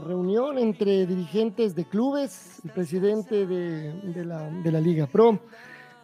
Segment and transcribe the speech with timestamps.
[0.00, 5.40] Reunión entre dirigentes de clubes, el presidente de, la, Liga Pro,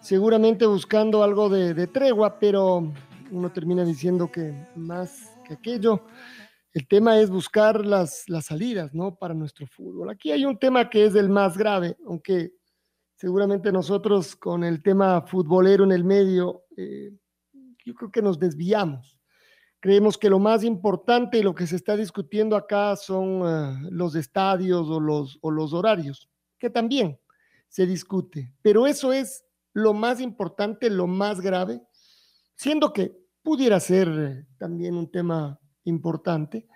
[0.01, 2.92] seguramente buscando algo de, de tregua, pero
[3.31, 6.03] uno termina diciendo que más que aquello
[6.73, 9.17] el tema es buscar las, las salidas, ¿no?
[9.17, 10.11] Para nuestro fútbol.
[10.11, 12.53] Aquí hay un tema que es el más grave, aunque
[13.17, 17.11] seguramente nosotros con el tema futbolero en el medio, eh,
[17.84, 19.20] yo creo que nos desviamos.
[19.81, 24.14] Creemos que lo más importante y lo que se está discutiendo acá son eh, los
[24.14, 26.28] estadios o los, o los horarios,
[26.59, 27.19] que también
[27.69, 31.81] se discute, pero eso es lo más importante, lo más grave,
[32.56, 36.67] siendo que pudiera ser eh, también un tema importante,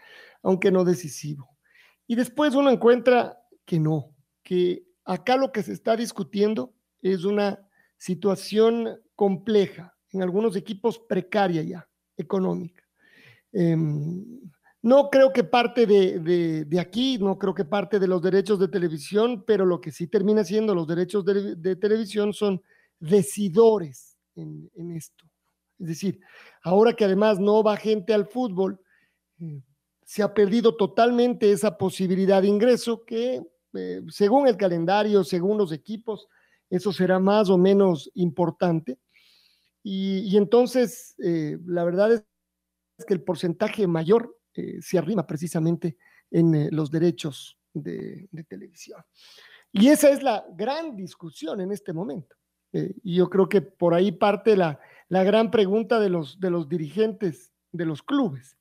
[0.43, 1.51] aunque no decisivo.
[2.07, 7.69] Y después uno encuentra que no, que acá lo que se está discutiendo es una
[7.99, 12.84] situación compleja, en algunos equipos precaria ya, económica.
[13.55, 14.23] Em,
[14.83, 19.45] no creo que parte de, aquí, no creo que parte de los derechos de televisión,
[19.47, 22.61] pero lo que sí termina siendo los derechos de, televisión son
[23.01, 25.25] decidores en, en, esto.
[25.79, 26.21] Es decir,
[26.63, 28.79] ahora que además no va gente al fútbol,
[30.05, 33.43] se ha perdido totalmente esa posibilidad de ingreso que
[33.75, 36.29] eh, según el calendario, según los equipos,
[36.71, 38.99] eso será más o menos importante.
[39.83, 42.25] Y, entonces, eh, la verdad es
[43.07, 45.97] que el porcentaje mayor eh, se arrima precisamente
[46.31, 49.01] en los derechos de, televisión.
[49.73, 52.37] Y esa es la gran discusión en este momento.
[52.73, 56.69] y yo creo que por ahí parte la, la gran pregunta de los, de los
[56.69, 58.57] dirigentes de los clubes.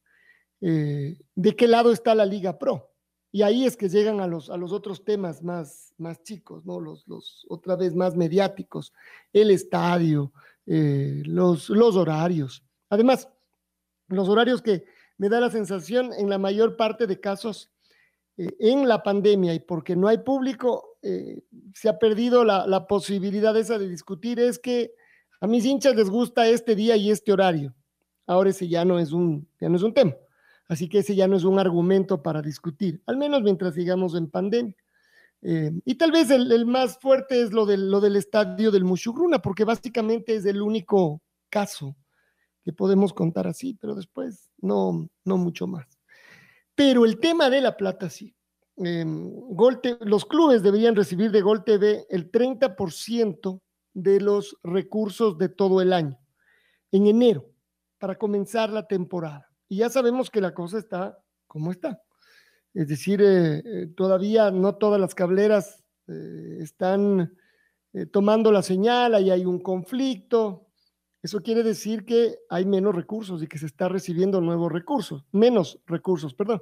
[0.62, 2.90] Eh, de qué lado está la Liga Pro.
[3.32, 6.80] Y ahí es que llegan a los, a los otros temas más, más chicos, ¿no?
[6.80, 8.94] Los, los otra vez más mediáticos,
[9.34, 10.32] el estadio,
[10.68, 12.64] eh, los, los horarios.
[12.90, 13.28] Además,
[14.08, 14.86] los horarios que
[15.18, 17.72] me da la sensación en la mayor parte de casos
[18.38, 20.98] eh, en la pandemia y porque no hay público,
[21.74, 24.94] se ha perdido la, posibilidad esa de discutir, es que
[25.42, 27.76] a mis hinchas les gusta este día y este horario.
[28.26, 30.16] Ahora ese ya no es un, ya no es un tema.
[30.70, 34.30] Así que ese ya no es un argumento para discutir, al menos mientras sigamos en
[34.30, 34.76] pandemia.
[35.42, 39.40] Eh, y tal vez el, más fuerte es lo del, lo del estadio del Mushugruna,
[39.40, 41.98] porque básicamente es el único caso
[42.64, 45.88] que podemos contar así, pero después no, no mucho más.
[46.76, 48.36] Pero el tema de la plata sí.
[48.78, 49.06] Eh,
[50.02, 53.62] los clubes deberían recibir de Gol TV el 30%
[53.94, 56.18] de los recursos de todo el año,
[56.92, 57.46] en enero,
[58.00, 59.48] para comenzar la temporada.
[59.70, 62.02] Y ya sabemos que la cosa está como está.
[62.74, 67.36] Es decir, eh, eh, todavía no todas las cableras eh, están
[68.12, 70.63] tomando la señal, ahí hay un conflicto.
[71.24, 75.80] Eso quiere decir que hay menos recursos y que se está recibiendo nuevos recursos, menos
[75.88, 76.62] recursos, perdón.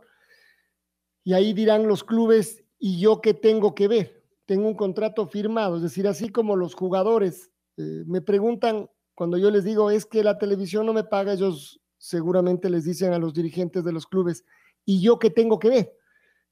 [1.23, 4.23] Y ahí dirán los clubes, ¿y yo qué tengo que ver?
[4.45, 7.51] Tengo un contrato firmado, es decir, así como los jugadores
[8.05, 12.69] me preguntan cuando yo les digo, es que la televisión no me paga, ellos seguramente
[12.69, 14.45] les dicen a los dirigentes de los clubes,
[14.85, 15.97] ¿y yo qué tengo que ver?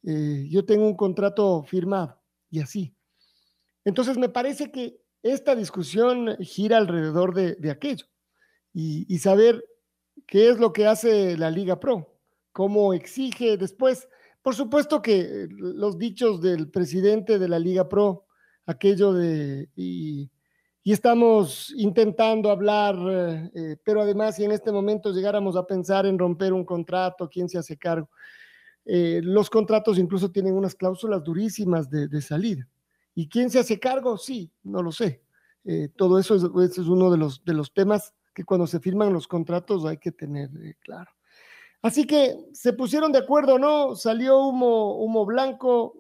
[0.03, 2.95] Eh, yo tengo un contrato firmado y así.
[3.85, 8.05] Entonces me parece que esta discusión gira alrededor de, aquello
[8.73, 9.63] y, saber
[10.27, 12.17] qué es lo que hace la Liga Pro,
[12.51, 14.07] cómo exige después.
[14.41, 18.25] Por supuesto que los dichos del presidente de la Liga Pro,
[18.65, 19.69] aquello de
[20.89, 22.95] y estamos intentando hablar,
[23.53, 27.49] eh, pero además si en este momento llegáramos a pensar en romper un contrato, ¿quién
[27.49, 28.09] se hace cargo?
[28.85, 32.67] Eh, los contratos incluso tienen unas cláusulas durísimas de, salida.
[33.19, 34.17] ¿Y quién se hace cargo?
[34.17, 35.25] Sí, no lo sé.
[35.97, 39.97] todo eso es, es, uno de los, temas que cuando se firman los contratos hay
[39.97, 40.49] que tener
[40.79, 41.11] claro.
[41.81, 43.97] Así que se pusieron de acuerdo, ¿no?
[43.97, 45.99] Salió humo, blanco,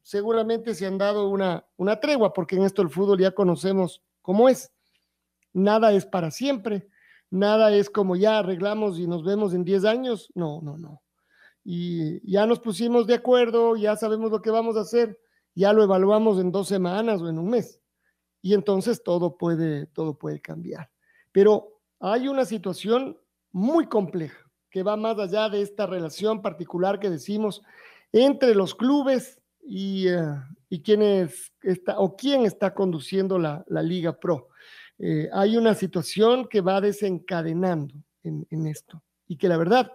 [0.00, 4.48] seguramente se han dado una, una tregua, porque en esto el fútbol ya conocemos cómo
[4.48, 4.72] es.
[5.52, 6.88] Nada es para siempre,
[7.28, 10.32] nada es como ya arreglamos y nos vemos en 10 años.
[10.34, 11.02] No, no, no.
[11.64, 15.20] Y ya nos pusimos de acuerdo, ya sabemos lo que vamos a hacer,
[15.60, 17.80] ya lo evaluamos en dos semanas o en un mes.
[18.40, 20.90] Y entonces todo puede, todo puede cambiar.
[21.32, 23.18] Pero hay una situación
[23.52, 24.38] muy compleja
[24.70, 27.62] que va más allá de esta relación particular que decimos
[28.10, 30.22] entre los clubes y, eh,
[30.70, 34.48] y quienes está, o quién está conduciendo la, la Liga Pro.
[34.98, 39.92] Eh, hay una situación que va desencadenando en, en, esto y que la verdad,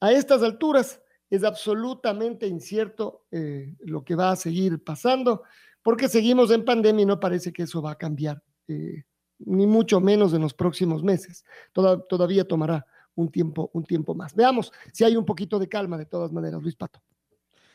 [0.00, 5.42] a estas alturas es absolutamente incierto eh, lo que va a seguir pasando,
[5.82, 9.04] porque seguimos en pandemia y no parece que eso va a cambiar, eh,
[9.38, 11.44] ni mucho menos en los próximos meses.
[11.72, 14.34] Toda, todavía tomará un tiempo, un tiempo más.
[14.34, 17.02] Veamos si hay un poquito de calma de todas maneras, Luis Pato.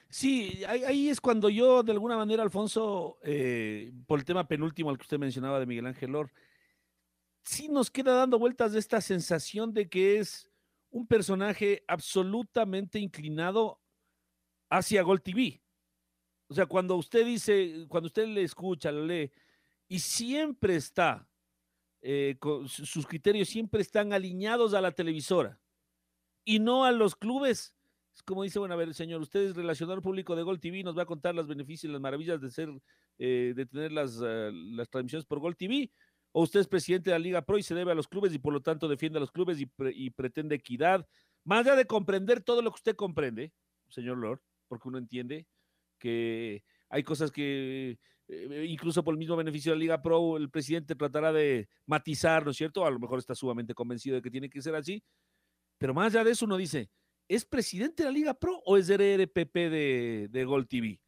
[0.10, 4.98] Sí, ahí es cuando yo, de alguna manera, Alfonso, eh, por el tema penúltimo al
[5.00, 6.32] que usted mencionaba de Miguel Ángel Lor,
[7.44, 10.53] sí nos queda dando vueltas de esta sensación de que es
[10.94, 13.82] un personaje absolutamente inclinado
[14.70, 15.62] hacia Gol TV.
[16.48, 19.32] O sea, cuando usted dice, cuando usted le escucha, lo lee,
[19.88, 21.28] y siempre está,
[22.02, 22.38] eh,
[22.68, 25.60] sus criterios siempre están alineados a la televisora
[26.46, 27.74] y no a los clubes.
[28.14, 30.96] Es como dice, bueno, a ver, señor, usted es relacionador público de Gol TV, nos
[30.96, 32.70] va a contar los beneficios y las maravillas de ser,
[33.18, 35.92] eh, de tener las, uh, las transmisiones por Gol TV,
[36.34, 38.40] o usted es presidente de la Liga Pro y se debe a los clubes y
[38.40, 41.08] por lo tanto defiende a los clubes y, pre y pretende equidad.
[41.46, 43.54] Más allá de comprender todo lo que usted comprende,
[43.90, 45.48] señor Lord, porque uno entiende
[46.00, 50.50] que hay cosas que eh, incluso por el mismo beneficio de la Liga Pro, el
[50.50, 52.86] presidente tratará de matizar, ¿no es cierto?
[52.86, 55.04] A lo mejor está sumamente convencido de que tiene que ser así,
[55.78, 56.90] pero más allá de eso uno dice,
[57.28, 61.00] ¿es presidente de la Liga Pro o es RPP de, de Gol TV?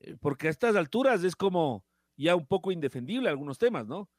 [0.00, 1.86] Eh, porque a estas alturas es como
[2.16, 4.10] ya un poco indefendible algunos temas, ¿no?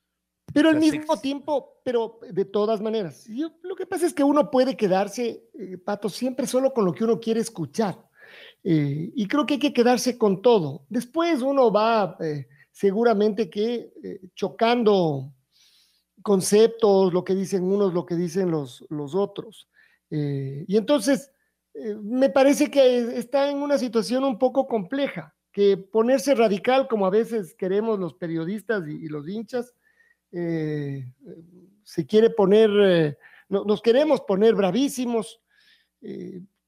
[0.56, 4.50] Pero al mismo tiempo, pero de todas maneras, yo, lo que pasa es que uno
[4.50, 8.02] puede quedarse, eh, Pato, siempre solo con lo que uno quiere escuchar.
[8.64, 10.86] Eh, y creo que hay que quedarse con todo.
[10.88, 13.92] Después uno va eh, seguramente que
[14.34, 15.34] chocando
[16.22, 19.68] conceptos, lo que dicen unos, lo que dicen los, los otros.
[20.10, 21.34] y entonces,
[22.02, 27.10] me parece que está en una situación un poco compleja, que ponerse radical como a
[27.10, 29.74] veces queremos los periodistas y, y los hinchas,
[31.84, 33.18] se quiere poner,
[33.50, 35.42] no, nos queremos poner bravísimos,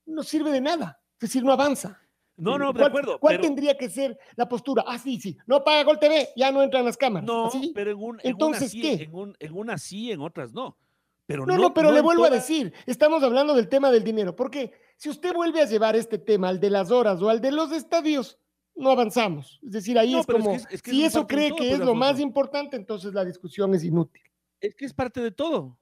[0.06, 1.02] no sirve de nada.
[1.16, 2.00] Es decir, no avanza.
[2.38, 3.20] No, no, de ¿Cuál, acuerdo.
[3.20, 4.84] ¿Cuál pero, tendría que ser la postura?
[4.86, 5.36] Ah, sí, sí.
[5.48, 7.26] No paga Gol TV, ya no entran las cámaras.
[7.26, 7.72] No, ¿Así?
[7.74, 8.98] pero en, un, en Entonces, una ¿qué?
[8.98, 10.78] sí, en, un, en una sí, en otras no.
[11.26, 13.92] Pero no, no, no, pero no le en vuelvo a decir, estamos hablando del tema
[13.92, 17.30] del dinero, porque si usted vuelve a llevar este tema al de las horas o
[17.30, 18.40] al de los estadios,
[18.78, 19.60] no avanzamos.
[19.64, 21.58] Es decir, ahí No, es como, que es- es que si es eso cree todo,
[21.58, 22.24] que pues, es lo más Alfonso.
[22.28, 24.22] importante, entonces la discusión es inútil.
[24.62, 25.78] Es que es parte de todo.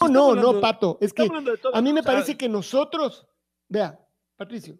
[0.00, 3.26] No, no, hablando- no, Pato, es que a mí me o sea, parece que nosotros,
[3.68, 4.00] vea,
[4.36, 4.78] Patricio,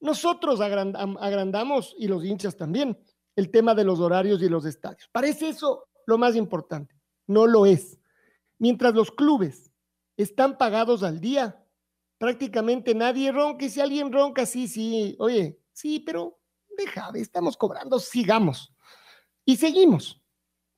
[0.00, 2.98] nosotros agrandam- agrandamos, y los hinchas también,
[3.36, 5.08] el tema de los horarios y los estadios.
[5.10, 6.94] Parece eso lo más importante.
[7.26, 7.98] No lo es.
[8.58, 9.72] Mientras los clubes
[10.16, 11.64] están pagados al día,
[12.18, 13.64] prácticamente nadie ronca.
[13.64, 16.37] Y si alguien ronca, sí, sí, oye, sí, pero
[16.78, 18.72] deja, estamos cobrando, sigamos.
[19.44, 20.22] Y seguimos.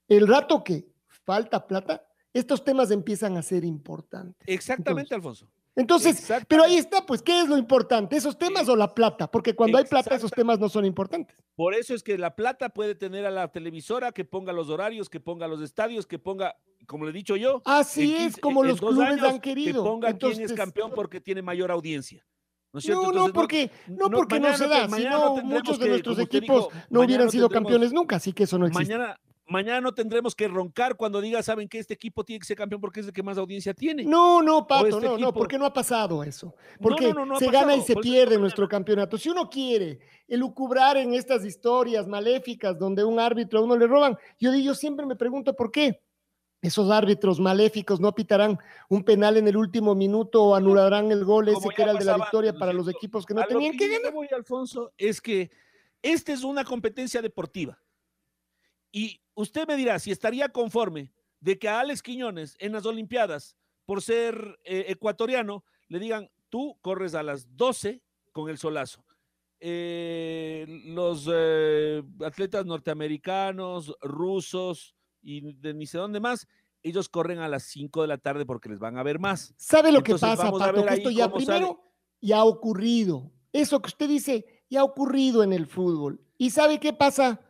[0.09, 0.89] El rato que
[1.25, 4.49] falta plata, estos temas empiezan a ser importantes.
[4.49, 5.49] Exactamente, Alfonso.
[5.77, 8.17] Entonces, pero ahí está, pues, ¿qué es lo importante?
[8.17, 9.31] ¿Esos temas o la plata?
[9.31, 11.37] Porque cuando hay plata, esos temas no son importantes.
[11.55, 15.09] Por eso es que la plata puede tener a la televisora que ponga los horarios,
[15.09, 18.65] que ponga los estadios, que ponga, como le he dicho yo, Así es 15 como
[18.65, 19.83] los clubes años, han querido.
[19.83, 22.27] Que ponga quién es Entonces, campeón porque tiene mayor audiencia.
[22.73, 23.13] ¿No es cierto?
[23.13, 26.85] No, porque no, no, porque no se da, sino muchos de que, nuestros equipos dijo,
[26.89, 28.97] no hubieran no sido campeones nunca, así que eso no existe.
[28.97, 29.19] Mañana,
[29.51, 32.81] mañana no tendremos que roncar cuando diga, saben que este equipo tiene que ser campeón
[32.81, 34.05] porque es el que más audiencia tiene.
[34.05, 36.55] No, no, Pato, este no, no, porque no ha pasado eso.
[36.81, 39.19] Porque no, se gana y se por pierde nuestro campeonato.
[39.19, 39.99] Si uno quiere
[40.29, 44.75] elucubrar en estas historias maléficas donde un árbitro a uno le roban, yo, digo, yo
[44.77, 46.01] siempre me pregunto por qué.
[46.63, 48.59] Esos árbitros maléficos no pitarán
[48.91, 52.05] un penal en el último minuto o anularán el gol ese que era el de
[52.05, 54.13] la victoria ¿no es para los equipos que no tenían que yo ganar.
[54.13, 55.51] me voy, Alfonso, es que
[56.03, 57.79] esta es una competencia deportiva.
[58.93, 63.57] Y usted me dirá si estaría conforme de que a Alex Quiñones en las Olimpiadas,
[63.87, 68.03] por ser eh, ecuatoriano, le digan, tú corres a las 12
[68.33, 69.05] con el solazo.
[69.61, 76.47] Eh, los eh, atletas norteamericanos, rusos y de ni sé dónde más,
[76.83, 79.55] ellos corren a las 5 de la tarde porque les van a ver más.
[79.57, 80.85] ¿Sabe lo que pasa, Pato?
[80.85, 81.37] Que esto ya sale.
[81.37, 81.81] primero
[82.21, 83.31] ya ha ocurrido.
[83.53, 86.21] Eso que usted dice y ha ocurrido en el fútbol.
[86.39, 87.41] ¿Y sabe qué pasa?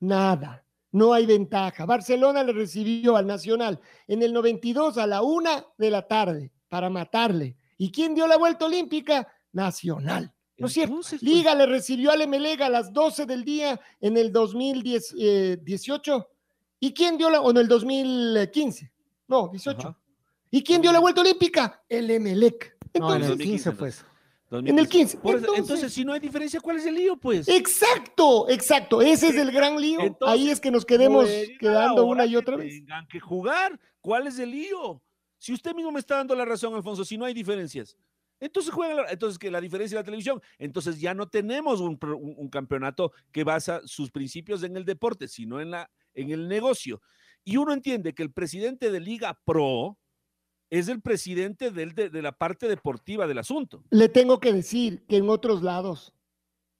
[0.00, 0.64] Nada.
[0.92, 1.86] No hay ventaja.
[1.86, 6.90] Barcelona le recibió al Nacional en el 92 a la una de la tarde para
[6.90, 7.56] matarle.
[7.76, 9.28] ¿Y quién dio la vuelta olímpica?
[9.52, 10.34] Nacional.
[10.56, 10.94] ¿No es cierto?
[10.94, 16.28] Pues, Liga le recibió al Emelega a las 12 del día en el 2018.
[16.80, 18.90] ¿Y quién dio la, o en el 2015?
[19.28, 19.78] No, 18.
[19.80, 19.98] Ajá.
[20.50, 21.82] ¿Y quién dio la vuelta olímpica?
[21.88, 22.76] El Emelec.
[22.98, 24.04] No, en Entonces, el 15 2015, fue eso.
[24.50, 25.16] en el 15.
[25.18, 27.46] Por eso- Entonces- entonces, si no hay diferencia, ¿cuál es el lío, pues?
[27.46, 29.00] Exacto, exacto.
[29.00, 30.00] Ese es el gran lío.
[30.00, 31.28] Entonces, Ahí es que nos quedemos
[31.60, 32.72] quedando una y que otra vez.
[32.72, 33.78] Tengan que jugar.
[34.00, 35.00] ¿Cuál es el lío?
[35.38, 37.96] Si usted mismo me está dando la razón, Alfonso, si no hay diferencias.
[38.40, 40.40] Entonces juegan, la- entonces que la diferencia de la televisión.
[40.58, 44.84] Entonces ya no tenemos un, pro- un- un campeonato que basa sus principios en el
[44.86, 47.00] deporte, sino en, la, en el negocio.
[47.44, 49.98] Y uno entiende que el presidente de Liga Pro
[50.70, 53.82] es el presidente del- de, de la parte deportiva del asunto.
[53.90, 56.14] Le tengo que decir que en otros lados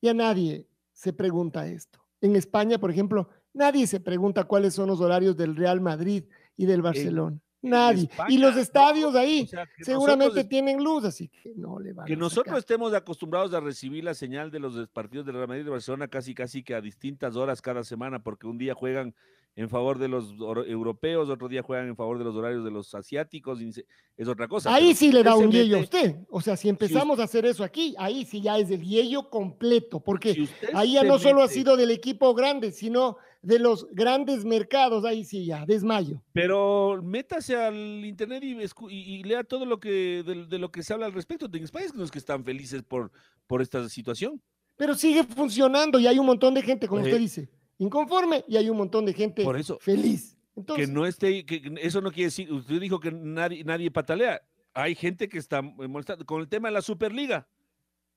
[0.02, 2.00] ya nadie se pregunta esto.
[2.20, 6.24] En España, por ejemplo, nadie se pregunta cuáles son los horarios del Real Madrid
[6.56, 7.36] y del Barcelona.
[7.36, 8.04] en nadie.
[8.04, 11.52] España, y los no, estadios ahí O sea, que seguramente nosotros tienen luz, así que
[11.56, 15.26] no le van que a nosotros estemos acostumbrados a recibir la señal de los partidos
[15.26, 18.46] de Real Madrid y de Barcelona casi casi que a distintas horas cada semana, porque
[18.46, 19.14] un día juegan
[19.56, 20.34] en favor de los
[20.66, 24.72] europeos, otro día juegan en favor de los horarios de los asiáticos, es otra cosa.
[24.72, 26.16] Ahí pero sí le da un yello a usted.
[26.30, 30.00] O sea, si empezamos a hacer eso aquí, ahí sí ya es el yello completo,
[30.00, 34.44] porque si ahí ya no solo ha sido del equipo grande, sino de los grandes
[34.44, 36.22] mercados, ahí sí ya, desmayo.
[36.32, 38.52] Pero métase al internet y,
[38.90, 41.46] y- y lea todo lo que de, de lo que se habla al respecto.
[41.52, 43.10] En España es que están felices por,
[43.46, 44.40] por esta situación.
[44.76, 48.56] Pero sigue funcionando y hay un montón de gente, como Eh, usted dice, inconforme y
[48.56, 50.36] hay un montón de gente Por eso, feliz.
[50.56, 54.42] Entonces, que no esté, que eso no quiere decir, usted dijo que nadie, nadie patalea.
[54.74, 57.46] Hay gente que está molestando con el tema de la Superliga.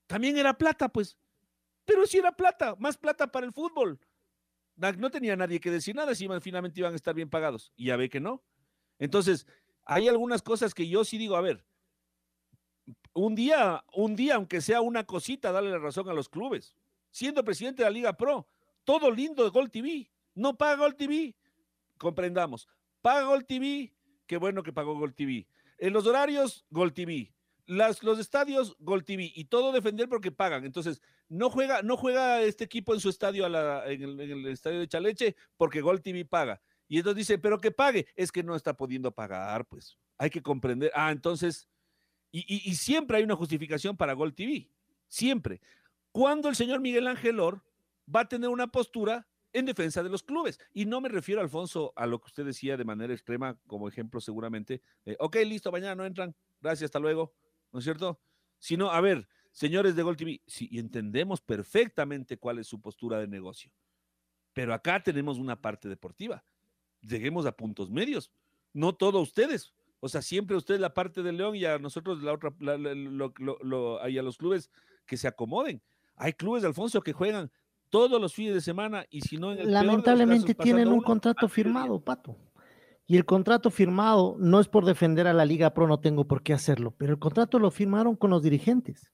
[0.06, 1.16] También era plata, pues.
[1.86, 3.98] Pero sí era plata, más plata para el fútbol.
[4.76, 7.72] No tenía nadie que decir nada si iban- finalmente iban a estar bien pagados.
[7.76, 8.42] Y ya ve que no.
[8.98, 9.46] Entonces,
[9.84, 11.64] hay algunas cosas que yo sí digo, a ver,
[13.12, 16.76] un día, un día, aunque sea una cosita, darle la razón a los clubes.
[17.10, 18.48] Siendo presidente de la Liga Pro,
[18.84, 20.10] todo lindo de Gol TV.
[20.34, 21.36] No paga Gol TV,
[21.96, 22.66] comprendamos.
[23.00, 23.94] Paga Gol TV,
[24.26, 25.46] qué bueno que pagó Gol TV.
[25.78, 27.32] En los horarios, Gol TV.
[27.66, 29.32] Las, los estadios, Gol TV.
[29.34, 30.64] Y todo defender porque pagan.
[30.64, 34.30] Entonces, no juega, no juega este equipo en su estadio, a la- en, el, en
[34.30, 36.60] el estadio de Chaleche, porque Gol TV paga.
[36.88, 38.06] Y entonces dice, pero que pague.
[38.14, 39.96] Es que no está pudiendo pagar, pues.
[40.18, 40.92] Hay que comprender.
[40.94, 41.68] Ah, entonces,
[42.30, 44.68] y, y- siempre hay una justificación para Gol TV.
[45.08, 45.60] Siempre.
[46.12, 47.64] ¿Cuándo el señor Miguel Ángel Or
[48.14, 50.60] va a tener una postura en defensa de los clubes?
[50.72, 54.20] Y no me refiero, Alfonso, a lo que usted decía de manera extrema, como ejemplo
[54.20, 54.82] seguramente.
[55.04, 56.34] de, ok, listo, mañana no entran.
[56.60, 57.32] Gracias, hasta luego.
[57.74, 58.20] ¿No es cierto?
[58.60, 63.26] Sino, a ver, señores de Gol TV, sí, entendemos perfectamente cuál es su postura de
[63.26, 63.72] negocio.
[64.52, 66.44] Pero acá tenemos una parte deportiva.
[67.02, 68.30] Lleguemos a puntos medios.
[68.72, 69.74] No todo ustedes.
[69.98, 72.94] O sea, siempre ustedes la parte del León y a nosotros la otra, la- la-
[72.94, 74.70] lo- lo- lo- y a los clubes
[75.04, 75.82] que se acomoden.
[76.14, 77.50] Hay clubes de Alfonso que juegan
[77.90, 80.62] todos los fines de semana y si no en el peor de los Lamentablemente casos,
[80.64, 82.36] tienen un contrato firmado, Pato.
[83.06, 86.42] Y el contrato firmado no es por defender a la Liga Pro, no tengo por
[86.42, 89.12] qué hacerlo, pero el contrato lo firmaron con los dirigentes.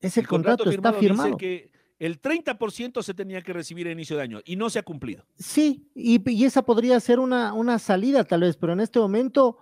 [0.00, 1.36] Es el, contrato, está dice firmado.
[1.36, 4.84] que el 30% se tenía que recibir a inicio de año y no se ha
[4.84, 5.26] cumplido.
[5.34, 9.58] Sí, y, y esa podría ser una, una salida tal vez, pero en este momento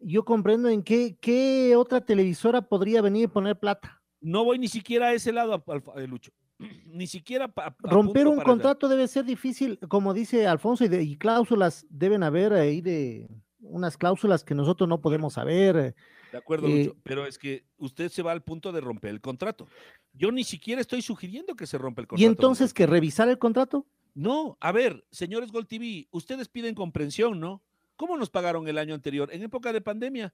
[0.00, 4.02] yo comprendo en qué, qué otra televisora podría venir y poner plata.
[4.20, 5.62] No voy ni siquiera a ese lado,
[5.96, 6.32] eh, Lucho.
[6.86, 11.16] Ni siquiera pa- Romper un contrato debe ser difícil, como dice Alfonso, y, de- y
[11.16, 13.28] cláusulas deben haber ahí de
[13.60, 15.76] unas cláusulas que nosotros no podemos saber.
[15.76, 15.94] eh,
[16.32, 19.20] De acuerdo, Eh, Lucho, pero es que usted se va al punto de romper el
[19.20, 19.66] contrato.
[20.12, 22.22] Yo ni siquiera estoy sugiriendo que se rompa el contrato.
[22.22, 23.86] Y entonces que revisar el contrato.
[24.14, 27.62] No, a ver, señores Gol TV, ustedes piden comprensión, ¿no?
[27.96, 29.28] ¿Cómo nos pagaron el año anterior?
[29.32, 30.32] En época de pandemia,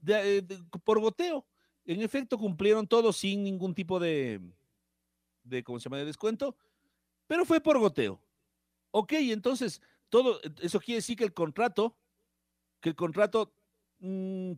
[0.00, 1.44] de- eh, de- por goteo.
[1.84, 4.40] En efecto, cumplieron todo sin ningún tipo de,
[5.48, 6.56] de, ¿cómo se llama?, de descuento,
[7.26, 8.20] pero fue por goteo.
[8.90, 11.96] Ok, entonces, todo, eso quiere decir que el contrato,
[12.80, 13.52] que el contrato,
[14.00, 14.52] mm,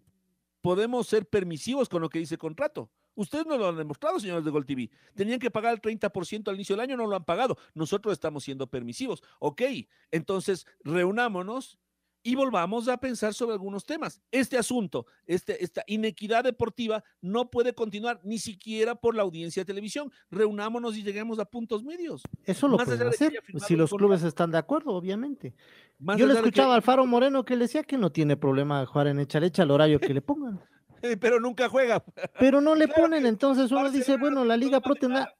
[0.60, 2.90] podemos ser permisivos con lo que dice contrato.
[3.14, 4.88] Ustedes no lo han demostrado, señores de Gol TV.
[5.14, 7.58] Tenían que pagar el 30% al inicio del año, no lo han pagado.
[7.74, 9.22] Nosotros estamos siendo permisivos.
[9.40, 9.62] Ok,
[10.10, 11.78] entonces reunámonos
[12.22, 14.20] y volvamos a pensar sobre algunos temas.
[14.30, 19.66] Este asunto, este, esta inequidad deportiva no puede continuar ni siquiera por la audiencia de
[19.66, 20.12] televisión.
[20.30, 22.22] Reunámonos y lleguemos a puntos medios.
[22.44, 25.54] Eso lo pueden hacer, si los clubes están de acuerdo, obviamente.
[25.98, 28.36] Más Yo le de que- escuchaba a Alfaro Moreno que le decía que no tiene
[28.36, 30.60] problema jugar en Echalecha al horario que le pongan.
[31.20, 32.04] pero nunca juega.
[32.38, 35.34] Pero no le Claro ponen, entonces uno dice, bueno, la Liga Pro tendrá.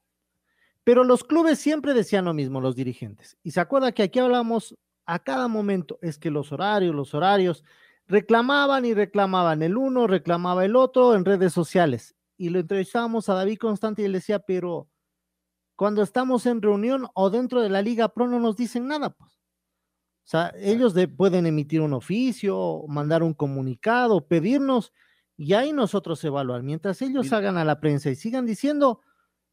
[0.83, 3.37] Pero los clubes siempre decían lo mismo, los dirigentes.
[3.43, 7.63] Y se acuerda que aquí hablamos a cada momento, es que los horarios, los horarios,
[8.07, 9.61] reclamaban y reclamaban.
[9.61, 12.15] El uno reclamaba el otro en redes sociales.
[12.37, 14.89] Y lo entrevistábamos a David Constante y él decía, pero
[15.75, 19.31] cuando estamos en reunión o dentro de la Liga Pro no nos dicen nada, pues.
[20.23, 24.93] O sea, ellos pueden emitir un oficio, mandar un comunicado, pedirnos,
[25.35, 26.61] y ahí nosotros evaluar.
[26.61, 29.01] Mientras ellos hagan a la prensa y sigan diciendo,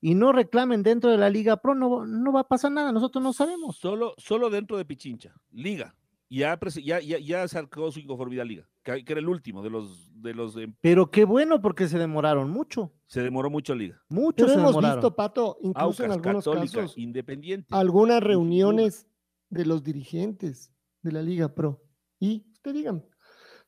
[0.01, 3.23] y no reclamen dentro de la Liga Pro, no, no va a pasar nada, nosotros
[3.23, 3.77] no sabemos.
[3.77, 5.95] Solo, solo dentro de Pichincha, Liga.
[6.31, 10.35] Ya, ya, ya, ya sacó su inconformidad Liga, que, era el último de los, de
[10.35, 12.93] los Pero qué bueno, porque se demoraron mucho.
[13.07, 14.03] Se demoró mucho Liga.
[14.11, 14.97] Mucho Pero se hemos demoraron.
[14.99, 17.69] visto, Pato, incluso en algunos casos, Independiente.
[17.71, 19.09] algunas reuniones
[19.49, 20.71] de los dirigentes
[21.03, 21.83] de la Liga Pro.
[22.21, 23.03] Y usted dígame,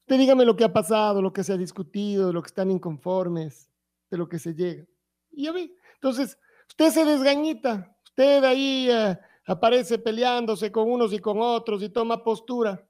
[0.01, 3.71] usted dígame lo que ha pasado, lo que se ha discutido, lo que están inconformes,
[4.11, 4.85] de lo que se llega.
[5.31, 6.39] Y ya ve, entonces,
[6.69, 12.25] usted se desgañita, usted ahí eh, aparece peleándose con unos y con otros y toma
[12.25, 12.87] postura.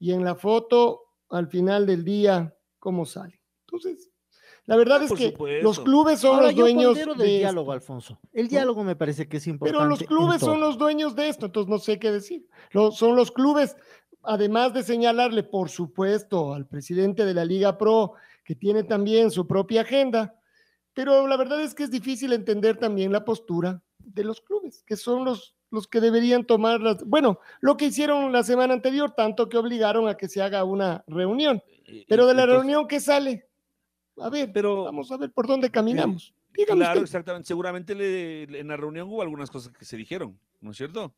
[0.00, 3.40] Y en la foto, al final del día, ¿cómo sale?
[3.66, 4.10] Entonces,
[4.66, 7.38] la verdad es que los clubes son Ahora, los yo dueños pondero de del esto.
[7.38, 8.18] diálogo, Alfonso.
[8.32, 9.76] El diálogo me parece que es importante.
[9.78, 12.48] Pero los clubes son los dueños de esto, entonces no sé qué decir.
[12.72, 13.76] Lo- son los clubes,
[14.22, 18.14] además de señalarle, por supuesto, al presidente de la Liga Pro,
[18.44, 20.39] que tiene también su propia agenda,
[21.02, 24.96] pero la verdad es que es difícil entender también la postura de los clubes, que
[24.96, 27.02] son los, los que deberían tomar las...
[27.04, 31.02] Bueno, lo que hicieron la semana anterior, tanto que obligaron a que se haga una
[31.06, 33.46] reunión, Eh, pero de la entonces, reunión que sale,
[34.18, 36.34] a ver, Pero- vamos a ver por dónde caminamos.
[36.52, 37.04] Dígame Claro, usted.
[37.04, 37.46] exactamente.
[37.48, 41.14] Seguramente le- le- en la reunión hubo algunas cosas que se dijeron, ¿no es cierto?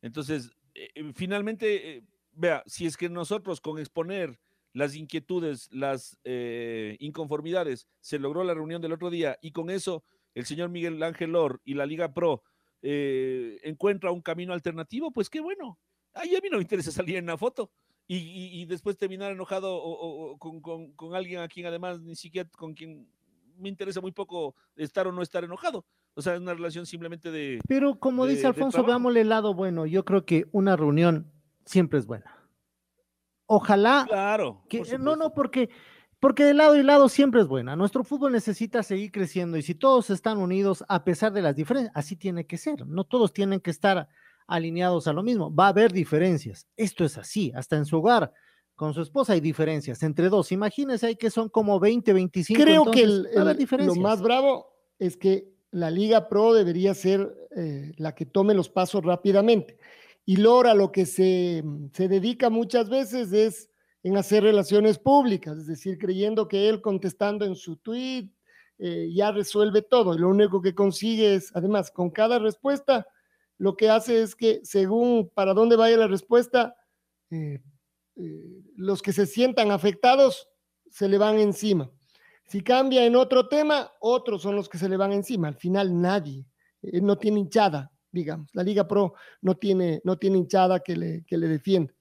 [0.00, 2.02] Entonces, eh, eh, finalmente, eh,
[2.34, 4.38] vea, si es que nosotros con exponer
[4.74, 10.04] las inquietudes, las eh, inconformidades, se logró la reunión del otro día y con eso
[10.34, 12.42] el señor Miguel Ángel Or y la Liga Pro
[12.82, 15.78] eh, encuentra un camino alternativo, pues qué bueno.
[16.12, 17.70] Ay, a mí no me interesa salir en la foto.
[18.06, 21.64] Y, y- y después terminar enojado o, o- o con, con- con alguien a quien
[21.66, 23.08] además ni siquiera con quien
[23.56, 25.86] me interesa muy poco estar o no estar enojado.
[26.14, 27.60] O sea, es una relación simplemente de...
[27.66, 29.86] Pero como de- dice Alfonso, veámosle el lado bueno.
[29.86, 31.32] Yo creo que una reunión
[31.64, 32.33] siempre es buena.
[33.46, 34.62] Ojalá Claro.
[34.68, 35.68] que por no, no, porque
[36.20, 37.76] porque de lado y lado siempre es buena.
[37.76, 41.92] Nuestro fútbol necesita seguir creciendo y si todos están unidos a pesar de las diferencias,
[41.94, 42.86] así tiene que ser.
[42.86, 44.08] No todos tienen que estar
[44.46, 45.54] alineados a lo mismo.
[45.54, 46.66] Va a haber diferencias.
[46.78, 47.52] Esto es así.
[47.54, 48.32] Hasta en su hogar
[48.74, 50.50] con su esposa hay diferencias entre dos.
[50.50, 52.58] Imagínense ahí que son como 20, 25.
[52.62, 54.66] Creo que el- el- lo más bravo
[54.98, 59.76] es que la Liga Pro debería ser eh, la que tome los pasos rápidamente.
[60.24, 63.70] Y Lora lo que se, se dedica muchas veces es
[64.02, 68.28] en hacer relaciones públicas, es decir, creyendo que él contestando en su tweet
[68.78, 70.14] eh, ya resuelve todo.
[70.14, 73.06] Y lo único que consigue es, además, con cada respuesta,
[73.56, 76.76] lo que hace es que según para dónde vaya la respuesta,
[77.30, 77.62] eh,
[78.16, 80.48] eh, los que se sientan afectados
[80.90, 81.90] se le van encima.
[82.46, 85.48] Si cambia en otro tema, otros son los que se le van encima.
[85.48, 86.44] Al final nadie,
[86.82, 88.48] no tiene hinchada, digamos.
[88.54, 91.92] La Liga Pro no tiene, no tiene hinchada que le, que le defienda.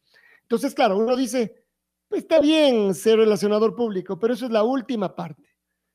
[0.43, 1.65] Entonces, claro, uno dice,
[2.07, 5.43] pues está bien ser relacionador público, pero eso es la última parte.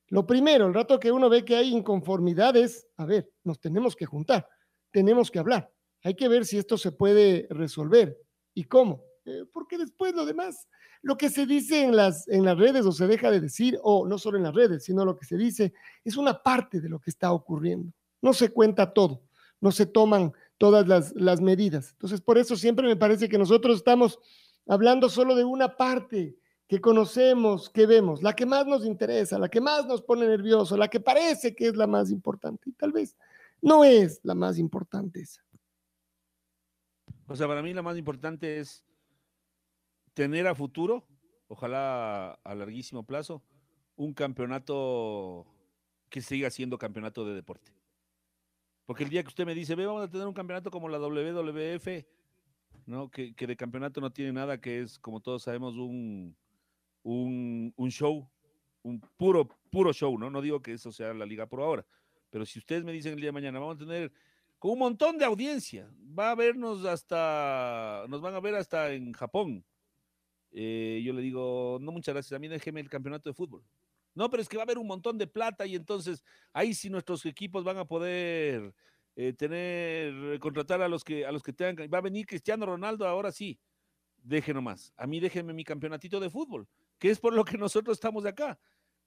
[0.09, 4.07] Lo primero, el rato que uno ve que hay inconformidades, a ver, nos tenemos que
[4.07, 4.48] juntar,
[4.90, 5.70] tenemos que hablar.
[6.02, 8.18] Hay que ver si esto se puede resolver
[8.54, 9.04] y cómo.
[9.24, 10.66] Eh, porque después lo demás,
[11.02, 14.07] lo que se dice en las, en las redes o se deja de decir, o
[14.07, 16.98] no solo en las redes, sino lo que se dice, es una parte de lo
[16.98, 17.92] que está ocurriendo.
[18.22, 19.22] No se cuenta todo,
[19.61, 21.92] no se toman todas las, las medidas.
[21.92, 24.18] Entonces, por eso siempre me parece que nosotros estamos
[24.66, 26.37] hablando solo de una parte
[26.68, 30.77] que conocemos, que vemos, la que más nos interesa, la que más nos pone nervioso,
[30.77, 32.68] la que parece que es la más importante.
[32.68, 33.16] Y tal vez
[33.62, 35.42] no es la más importante esa.
[37.27, 38.85] O sea, para mí la más importante es
[40.12, 41.07] tener a futuro,
[41.47, 43.42] ojalá a larguísimo plazo,
[43.97, 45.47] un campeonato
[46.11, 47.73] que siga siendo campeonato de deporte.
[48.88, 50.98] Porque el día que usted me dice, ve, vamos a tener un campeonato como la
[50.98, 52.07] WWF,
[52.87, 53.11] ¿no?
[53.11, 56.35] Que, que de campeonato no tiene nada, que es, como todos sabemos, un,
[57.03, 58.27] un, un show,
[58.83, 60.31] un puro, puro show, ¿no?
[60.31, 61.85] No digo que eso sea la Liga Pro ahora,
[62.31, 64.11] pero si ustedes me dicen el día de mañana, vamos a tener
[64.59, 69.12] con un montón de audiencia, va a vernos hasta, nos van a ver hasta en
[69.12, 69.62] Japón.
[70.51, 73.62] Eh, yo le digo, no, muchas gracias, a mí déjeme el campeonato de fútbol.
[74.18, 76.90] No, pero es que va a haber un montón de plata y entonces ahí sí
[76.90, 78.74] nuestros equipos van a poder
[79.14, 81.88] eh, tener, contratar a los que a los que tengan.
[81.88, 83.61] Va a venir Cristiano Ronaldo ahora sí.
[84.16, 84.92] Deje nomás.
[84.96, 86.66] A mí déjenme mi campeonatito de fútbol,
[86.98, 88.59] que es por lo que nosotros estamos acá.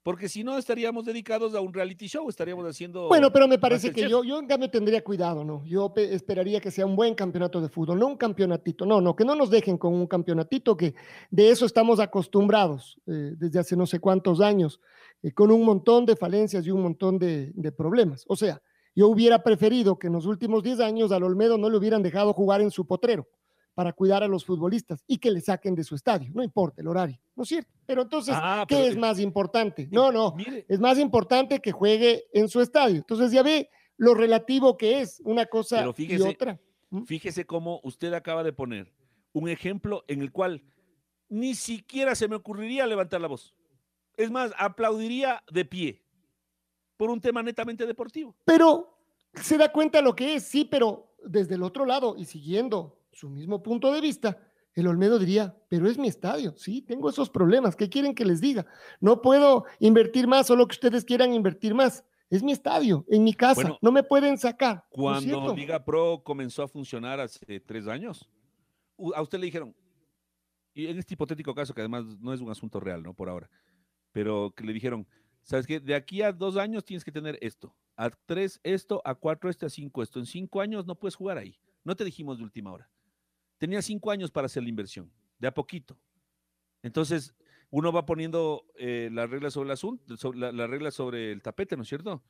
[0.03, 3.07] Porque si no estaríamos dedicados a un reality show, estaríamos haciendo...
[3.07, 5.63] Bueno, pero me parece que yo, yo en cambio tendría cuidado, ¿no?
[5.65, 9.23] Yo esperaría que sea un buen campeonato de fútbol, no un campeonatito, no, no, que
[9.23, 10.95] no nos dejen con un campeonatito, que
[11.29, 14.79] de eso estamos acostumbrados eh, desde hace no sé cuántos años,
[15.21, 18.25] eh, con un montón de falencias y un montón de, de problemas.
[18.27, 18.61] O sea,
[18.95, 22.33] yo hubiera preferido que en los últimos 10 años al Olmedo no le hubieran dejado
[22.33, 23.27] jugar en su potrero
[23.73, 26.87] para cuidar a los futbolistas y que le saquen de su estadio, no importa el
[26.87, 27.71] horario, ¿no es cierto?
[27.85, 29.87] Pero entonces, ah, ¿qué es más importante?
[29.91, 30.35] No, no,
[30.67, 32.97] es más importante que juegue en su estadio.
[32.97, 36.59] Entonces ya ve lo relativo que es una cosa y otra.
[37.05, 38.93] Fíjese cómo usted acaba de poner
[39.33, 40.63] un ejemplo en el cual
[41.29, 43.55] ni siquiera se me ocurriría levantar la voz.
[44.17, 46.03] Es más, aplaudiría de pie
[46.97, 48.35] por un tema netamente deportivo.
[48.45, 48.97] Pero
[49.33, 53.29] se da cuenta lo que es, sí, pero desde el otro lado y siguiendo su
[53.29, 54.37] mismo punto de vista,
[54.73, 58.39] el Olmedo diría, pero es mi estadio, sí, tengo esos problemas, ¿qué quieren que les
[58.39, 58.65] diga?
[58.99, 62.05] No puedo invertir más o lo que ustedes quieran invertir más.
[62.29, 64.85] Es mi estadio, en mi casa, no me pueden sacar.
[64.89, 68.29] Cuando Liga Pro comenzó a funcionar hace tres años,
[69.13, 69.75] a usted le dijeron,
[70.73, 73.13] y en este hipotético caso, que además no es un asunto real, ¿no?
[73.13, 73.49] Por ahora,
[74.13, 75.05] pero que le dijeron,
[75.43, 75.81] ¿sabes qué?
[75.81, 79.65] De aquí a dos años tienes que tener esto, a tres esto, a cuatro esto,
[79.65, 80.17] a cinco esto.
[80.17, 81.59] En cinco años no puedes jugar ahí.
[81.83, 82.89] No te dijimos de última hora
[83.61, 85.95] tenía cinco años para hacer la inversión, de a poquito.
[86.81, 87.35] Entonces,
[87.69, 91.83] uno va poniendo eh, las reglas sobre el asunto, la, regla sobre el tapete, ¿no
[91.83, 92.23] es cierto?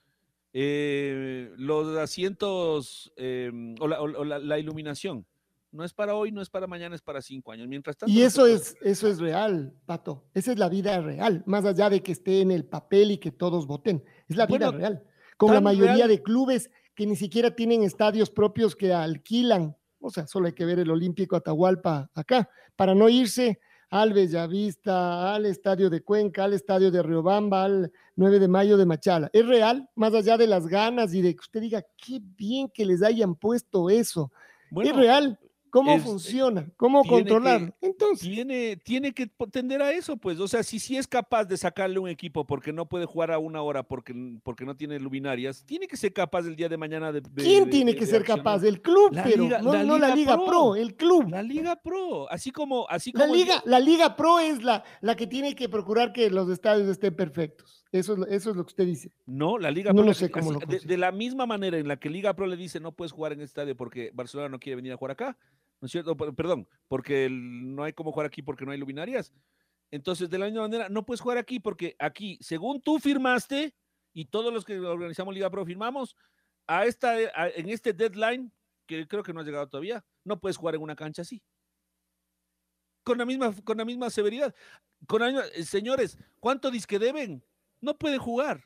[0.52, 5.26] Eh, los asientos em, o, la, iluminación.
[5.72, 7.66] No es para hoy, no es para mañana, es para cinco años.
[7.70, 10.26] Mientras tanto, y eso es, eso es real, Pato.
[10.34, 13.32] Esa es la vida real, más allá de que esté en el papel y que
[13.32, 14.04] todos voten.
[14.28, 15.02] Es la vida real.
[15.38, 20.28] Con la mayoría de clubes que ni siquiera tienen estadios propios que alquilan o sea,
[20.28, 23.60] solo hay que ver el Olímpico Atahualpa acá, para no irse
[23.90, 28.86] al Bellavista, al Estadio de Cuenca, al Estadio de Riobamba, al 9 de mayo de
[28.86, 29.30] Machala.
[29.34, 32.86] Es real, más allá de las ganas y de que usted diga, qué bien que
[32.86, 34.32] les hayan puesto eso.
[34.82, 35.38] es real,
[35.72, 36.68] ¿Cómo funciona?
[36.76, 37.74] ¿Cómo controlar?
[37.80, 38.30] Entonces.
[38.30, 40.38] Tiene, tiene que tender a eso, pues.
[40.40, 43.40] O sea, si sí es capaz de sacarle un equipo porque no puede jugar a
[43.40, 47.14] una hora porque, porque no tiene luminarias, tiene que ser capaz el día de mañana
[47.14, 47.22] de.
[47.36, 48.64] ¿Quién tiene que ser capaz?
[48.64, 51.30] El club, pero no, la, Liga, Pro, el club.
[51.30, 52.86] La Liga Pro, así como.
[52.90, 56.50] Así la, Liga, la Liga Pro es la, la que tiene que procurar que los
[56.50, 57.81] estadios estén perfectos.
[57.92, 59.12] Eso, eso es lo que usted dice.
[59.26, 60.04] No, la Liga Pro.
[60.04, 62.56] No sé cómo lo de, de, la misma manera en la que Liga Pro le
[62.56, 65.38] dice no puedes jugar en este estadio porque Barcelona no quiere venir a jugar acá
[65.82, 66.16] ¿no es cierto?
[66.16, 69.34] Perdón, porque no hay cómo jugar aquí porque no hay luminarias.
[69.90, 73.76] Entonces, de la misma manera, no puedes jugar aquí porque aquí, según tú firmaste
[74.14, 76.16] y todos los que organizamos Liga Pro firmamos,
[76.68, 78.54] a esta, en este deadline,
[78.86, 81.42] que creo que no ha llegado todavía, no puedes jugar en una cancha así.
[83.04, 84.54] Con la misma, con la misma severidad.
[85.08, 87.44] Con eh, señores, ¿cuánto disque deben?
[87.82, 88.64] No pueden jugar.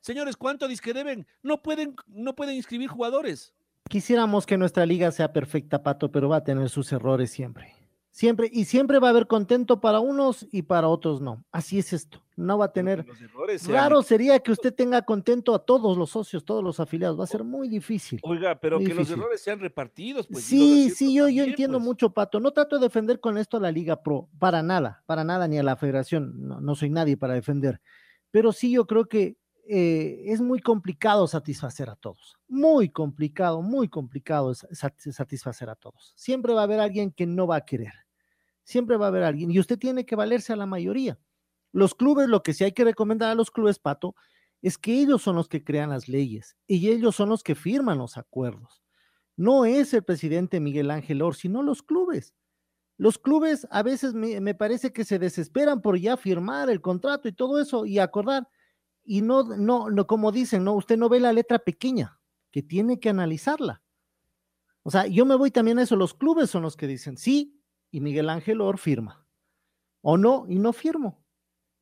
[0.00, 1.26] Señores, ¿cuánto disque deben?
[1.42, 3.54] No pueden, no pueden inscribir jugadores.
[3.88, 7.72] Quisiéramos que nuestra liga sea perfecta, Pato, pero va a tener sus errores siempre.
[8.10, 11.44] Siempre, y siempre va a haber contento para unos y para otros no.
[11.52, 12.22] Así es esto.
[12.34, 13.04] No va a tener.
[13.68, 17.20] Raro sería que usted tenga contento a todos los socios, todos los afiliados.
[17.20, 18.18] Va a ser muy difícil.
[18.22, 20.26] Oiga, pero que los errores sean repartidos.
[20.28, 21.84] Pues, sí, sí, yo, yo entiendo pues.
[21.84, 22.40] mucho, Pato.
[22.40, 25.58] No trato de defender con esto a la Liga Pro, para nada, para nada, ni
[25.58, 26.48] a la federación.
[26.48, 27.82] No, no soy nadie para defender.
[28.36, 32.36] Pero sí, yo creo que eh, es muy complicado satisfacer a todos.
[32.46, 36.12] Muy complicado, muy complicado satisfacer a todos.
[36.16, 37.94] Siempre va a haber alguien que no va a querer.
[38.62, 39.50] Siempre va a haber alguien.
[39.50, 41.18] Y usted tiene que valerse a la mayoría.
[41.72, 44.14] Los clubes, lo que sí hay que recomendar a los clubes, Pato,
[44.60, 47.96] es que ellos son los que crean las leyes y ellos son los que firman
[47.96, 48.82] los acuerdos.
[49.34, 52.34] No es el presidente Miguel Ángel Or, sino los clubes.
[52.98, 57.28] Los clubes a veces me, me parece que se desesperan por ya firmar el contrato
[57.28, 58.48] y todo eso y acordar
[59.06, 62.18] y no, no, no, como dicen, no, usted no ve la letra pequeña,
[62.50, 63.82] que tiene que analizarla.
[64.82, 67.62] O sea, yo me voy también a eso, los clubes son los que dicen sí,
[67.90, 69.24] y Miguel Ángel Or firma,
[70.02, 71.24] o no, y no firmo.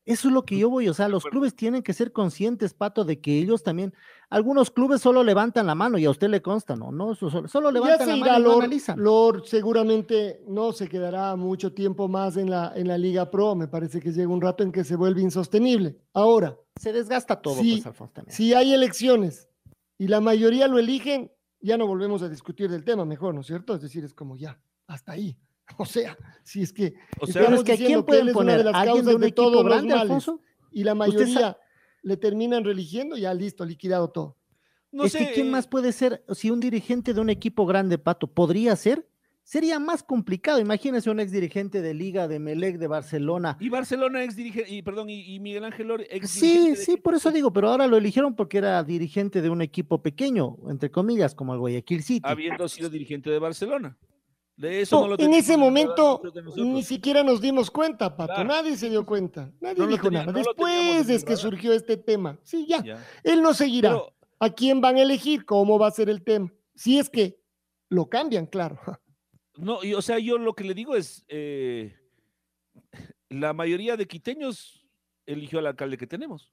[0.06, 3.06] Eso es lo que yo voy, o sea, los clubes tienen que ser conscientes, Pato,
[3.06, 3.94] de que ellos también,
[4.28, 6.92] algunos clubes solo levantan la mano y a usted le consta, ¿no?
[6.92, 9.02] no solo, solo levantan la mano y Lord, analizan.
[9.02, 13.66] Lord seguramente no se quedará mucho tiempo más en la, en la Liga Pro, me
[13.66, 15.96] parece que llega un rato en que se vuelve insostenible.
[16.12, 16.54] Ahora.
[16.78, 19.48] Se desgasta todo, si, pues, Alfonso, Si hay elecciones
[19.96, 23.46] y la mayoría lo eligen, ya no volvemos a discutir del tema, mejor, ¿no es
[23.46, 23.74] cierto?
[23.74, 25.38] Es decir, es como ya, hasta ahí.
[25.78, 26.94] O sea, si es que.
[27.20, 29.94] O sea, es que quién pueden poner de las ¿Alguien de, un de todos grande,
[29.94, 30.40] Alfonso?
[30.70, 31.56] Y la mayoría
[32.02, 34.36] le terminan religiendo, ya listo, liquidado todo.
[34.92, 35.18] No es sé.
[35.18, 39.08] que quién más puede ser, si un dirigente de un equipo grande, Pato, podría ser
[39.44, 40.58] sería más complicado.
[40.58, 43.56] Imagínese un ex dirigente de Liga, de Melec, de Barcelona.
[43.60, 47.30] Y Barcelona ex dirigente, y perdón, y, Miguel Ángel Lor, ex Sí, sí, por eso
[47.30, 51.52] digo, pero ahora lo eligieron porque era dirigente de un equipo pequeño, entre comillas, como
[51.52, 52.22] el Guayaquil City.
[52.24, 53.96] Habiendo sido dirigente de Barcelona.
[54.56, 56.22] De eso no, en ese momento
[56.56, 58.44] ni siquiera nos dimos cuenta, Pato.
[58.44, 59.50] Nadie se dio cuenta.
[59.60, 60.32] Nadie dijo nada.
[60.32, 62.38] Después es que surgió este tema.
[62.42, 63.04] Sí, ya.
[63.22, 63.98] Él no seguirá.
[64.38, 65.44] ¿A quién van a elegir?
[65.44, 66.52] ¿Cómo va a ser el tema?
[66.74, 67.40] Si es que
[67.88, 68.78] lo cambian, claro.
[69.56, 71.94] No, y o sea, yo lo que le digo es, eh,
[73.28, 74.84] la mayoría de quiteños
[75.26, 76.52] eligió al alcalde que tenemos.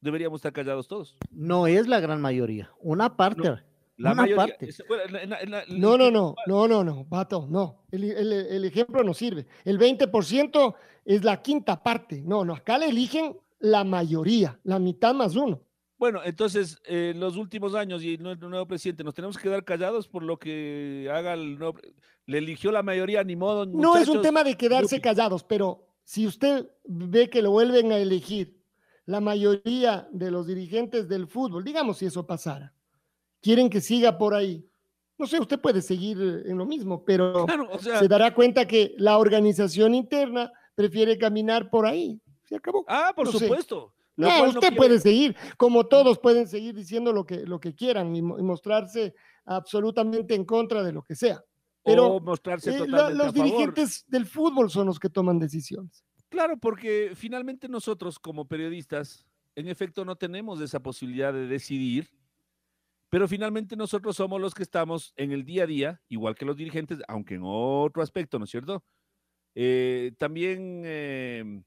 [0.00, 1.16] Deberíamos estar callados todos.
[1.30, 3.54] No es la gran mayoría, una parte.
[3.96, 4.68] La una parte.
[5.68, 7.84] no, no, no, no, no, no, Pato, no.
[7.90, 9.46] El, el, ejemplo no sirve.
[9.64, 12.22] El 20% es la quinta parte.
[12.22, 15.62] No, no, acá le eligen la mayoría, la mitad más uno.
[15.96, 20.08] Bueno, entonces, en los últimos años y nuestro nuevo presidente, ¿nos tenemos que quedar callados
[20.08, 21.78] por lo que haga el nuevo
[22.26, 23.64] Le eligió la mayoría, ni modo.
[23.64, 27.96] No es un tema de quedarse callados, pero si usted ve que lo vuelven a
[27.96, 28.60] elegir
[29.06, 32.74] la mayoría de los dirigentes del fútbol, digamos si eso pasara,
[33.44, 34.66] quieren que siga por ahí.
[35.18, 37.46] No sé, usted puede seguir en lo mismo, pero
[37.78, 42.18] se dará cuenta que la organización interna prefiere caminar por ahí.
[42.44, 42.84] Se acabó.
[42.88, 43.92] Ah, por supuesto.
[44.16, 48.22] No, usted puede seguir, como todos pueden seguir diciendo lo que, lo que quieran y,
[48.22, 51.44] mostrarse absolutamente en contra de lo que sea.
[51.84, 56.02] Pero mostrarse eh, los dirigentes del fútbol son los que toman decisiones.
[56.30, 62.08] Claro, porque finalmente nosotros como periodistas, en efecto, no tenemos esa posibilidad de decidir,
[63.14, 66.56] pero finalmente nosotros somos los que estamos en el día a día, igual que los
[66.56, 68.82] dirigentes, aunque en otro aspecto, ¿no es cierto?
[69.54, 71.62] Eh, también eh,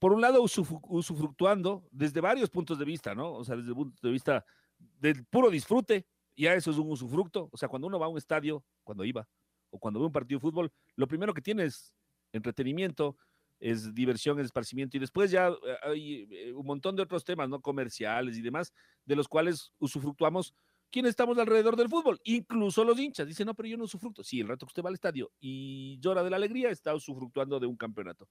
[0.00, 3.32] por un lado, usufructuando desde varios puntos de vista, ¿no?
[3.32, 4.44] O sea, desde el punto de vista
[4.76, 6.04] del puro disfrute,
[6.36, 7.48] ya eso es un usufructo.
[7.52, 9.28] O sea, cuando uno va a un estadio, cuando iba,
[9.70, 11.94] o cuando ve un partido de fútbol, lo primero que tiene es
[12.32, 13.16] entretenimiento,
[13.64, 17.48] es diversión, es esparcimiento, y después ya eh, hay eh, un montón de otros temas,
[17.48, 17.62] ¿no?
[17.62, 18.74] Comerciales y demás,
[19.06, 20.54] de los cuales usufructuamos
[20.90, 23.26] quienes estamos alrededor del fútbol, incluso los hinchas.
[23.26, 24.22] Dicen, no, pero yo no usufructo.
[24.22, 27.58] Sí, el rato que usted va al estadio y llora de la alegría, está usufructuando
[27.58, 28.28] de un campeonato.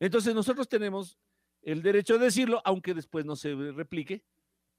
[0.00, 1.16] Entonces nosotros tenemos
[1.62, 4.24] el derecho de decirlo, aunque después no se replique,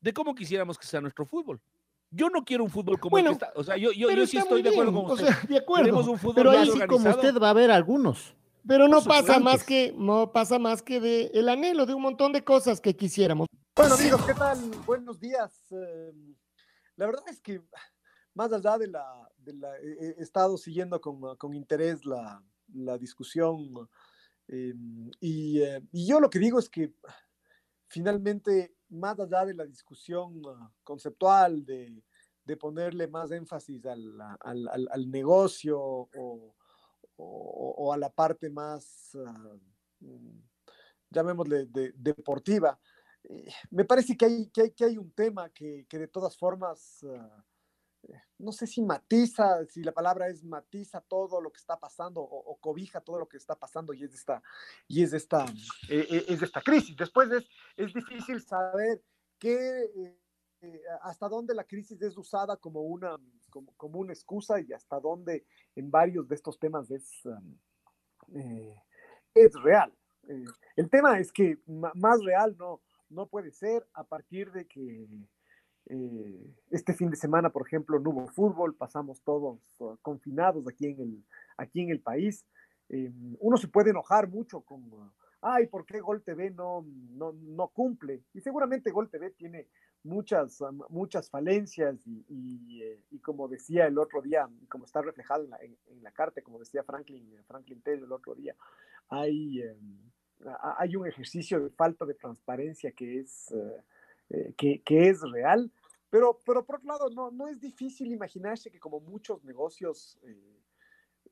[0.01, 1.62] de cómo quisiéramos que sea nuestro fútbol.
[2.12, 3.53] Yo no quiero un fútbol como el que está.
[3.55, 5.34] O sea, yo, yo, sí estoy de acuerdo con usted.
[5.47, 5.97] de acuerdo.
[5.99, 8.36] un fútbol pero ahí sí, como usted va a ver algunos.
[8.67, 12.32] Pero no pasa más que, no pasa más que de el anhelo de un montón
[12.32, 13.47] de cosas que quisiéramos.
[13.75, 14.60] Bueno, amigos, ¿qué tal?
[14.86, 15.71] Buenos días.
[15.71, 16.36] Em,
[16.95, 17.62] la verdad es que
[18.34, 19.06] más allá de la,
[19.38, 22.41] de la he estado siguiendo con, con interés la,
[22.73, 23.88] la discusión
[24.47, 26.93] Em, eh, y, yo lo que digo es que
[27.88, 30.41] finalmente, más allá de la discusión
[30.84, 32.01] conceptual, de,
[32.60, 36.56] ponerle más énfasis al, al, negocio o,
[37.17, 39.60] o, a la parte más, uh,
[41.10, 42.80] llamémosle, deportiva,
[43.23, 46.38] eh, me parece que hay, que hay, que hay un tema que, que de todas
[46.38, 47.04] formas...
[47.04, 47.43] Ah,
[48.38, 52.58] no sé si matiza, si la palabra es matiza todo lo que está pasando o,
[52.60, 54.43] cobija todo lo que está pasando y es de esta,
[54.88, 55.45] y es esta,
[55.89, 56.95] eh, eh, es esta crisis.
[56.95, 57.47] Después es,
[57.78, 59.01] es difícil saber
[59.39, 59.89] qué,
[60.62, 63.17] eh, hasta dónde la crisis es usada como una,
[63.77, 67.23] como, una excusa y hasta dónde en varios de estos temas es,
[69.33, 69.93] es real.
[70.75, 75.07] el tema es que más real no, no puede ser a partir de que
[75.87, 80.87] eh, este fin de semana, por ejemplo, no hubo fútbol, pasamos todos uh, confinados aquí
[80.87, 81.23] en el,
[81.57, 82.45] aquí en el país.
[82.89, 84.83] Eh, uno se puede enojar mucho con,
[85.41, 88.23] ay, ¿por qué Gol TV no, no, no, cumple?
[88.33, 89.67] Y seguramente Gol TV tiene
[90.05, 95.49] muchas, muchas falencias y, eh, y, como decía el otro día, como está reflejado en
[95.49, 98.55] la, en, la carta, como decía Franklin, Franklin Tello el otro día,
[99.09, 100.11] hay, em,
[100.77, 103.51] hay un ejercicio de falta de transparencia que es...
[103.51, 103.83] Eh,
[104.57, 105.71] que, que, es real,
[106.09, 110.61] pero, pero por otro lado, no, no es difícil imaginarse que como muchos negocios, eh,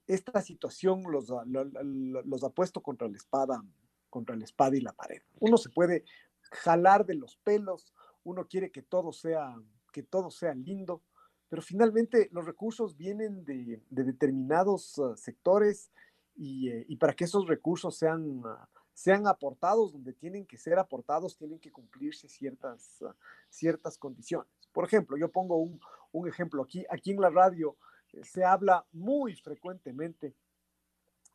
[0.08, 3.64] esta situación los, los, ha puesto contra la espada,
[4.10, 5.22] contra la espada y la pared.
[5.40, 6.04] Uno se puede
[6.52, 9.56] jalar de los pelos, uno quiere que todo sea,
[9.92, 11.02] que todo sea lindo,
[11.50, 15.92] pero finalmente los recursos vienen de, de determinados uh, sectores
[16.36, 18.58] y, eh, y, para que esos recursos sean uh,
[18.94, 23.16] sean aportados donde tienen que ser aportados, tienen que cumplirse ciertas, ah,
[23.50, 24.48] ciertas condiciones.
[24.72, 25.80] Por ejemplo, yo pongo un,
[26.12, 27.76] un ejemplo aquí, aquí en la radio
[28.14, 30.36] eh, se habla muy frecuentemente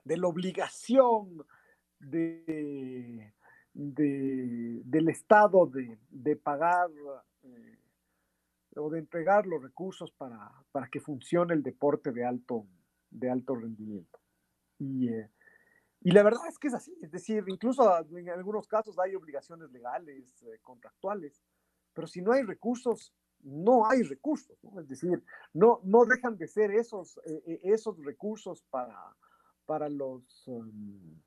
[0.04, 1.44] de la obligación
[1.98, 3.34] de,
[3.78, 6.90] de del Estado de, de pagar
[7.44, 7.78] eh,
[8.74, 12.66] o de entregar los recursos para, para que funcione el deporte de alto,
[13.10, 14.18] de alto rendimiento.
[14.78, 15.30] Y, eh,
[16.00, 17.84] y la verdad es que es así, es decir, incluso
[18.16, 21.40] en algunos casos hay obligaciones legales, eh, contractuales,
[21.94, 24.80] pero si no hay recursos, no hay recursos, ¿no?
[24.80, 27.20] es decir, no, no dejan de ser esos,
[27.62, 29.16] esos recursos para,
[29.66, 31.20] para los um,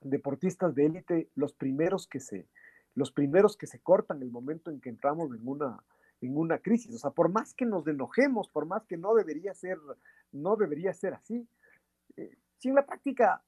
[0.00, 2.48] deportistas de élite los primeros que se,
[2.94, 5.82] los primeros que se cortan el momento en que entramos en una,
[6.20, 6.94] en una crisis.
[6.94, 9.78] O sea, por más que nos enojemos, por más que no debería ser,
[10.32, 11.46] no debería ser así,
[12.16, 13.42] eh, si en la práctica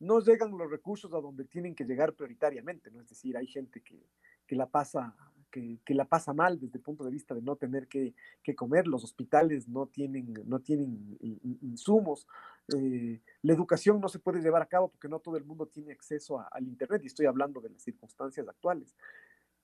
[0.00, 3.00] no llegan los recursos a donde tienen que llegar prioritariamente, ¿no?
[3.00, 4.04] Es decir, hay gente que,
[4.46, 5.14] que la pasa
[5.50, 8.56] que, que, la pasa mal desde el punto de vista de no tener que, que
[8.56, 11.18] comer, los hospitales no tienen, no tienen
[11.60, 12.26] insumos,
[12.68, 15.92] eh, la educación no se puede llevar a cabo porque no todo el mundo tiene
[15.92, 18.94] acceso al Internet, y estoy hablando de las circunstancias actuales.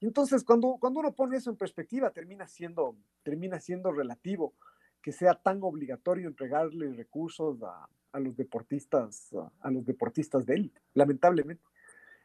[0.01, 4.55] Entonces, cuando, cuando uno pone eso en perspectiva, termina siendo, termina siendo relativo
[5.03, 10.81] que sea tan obligatorio entregarle recursos a, a los deportistas, a, los deportistas de élite,
[10.95, 11.63] lamentablemente.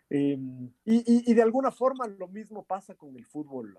[0.09, 0.37] Eh,
[0.85, 3.77] y, y, de alguna forma lo mismo pasa con el fútbol,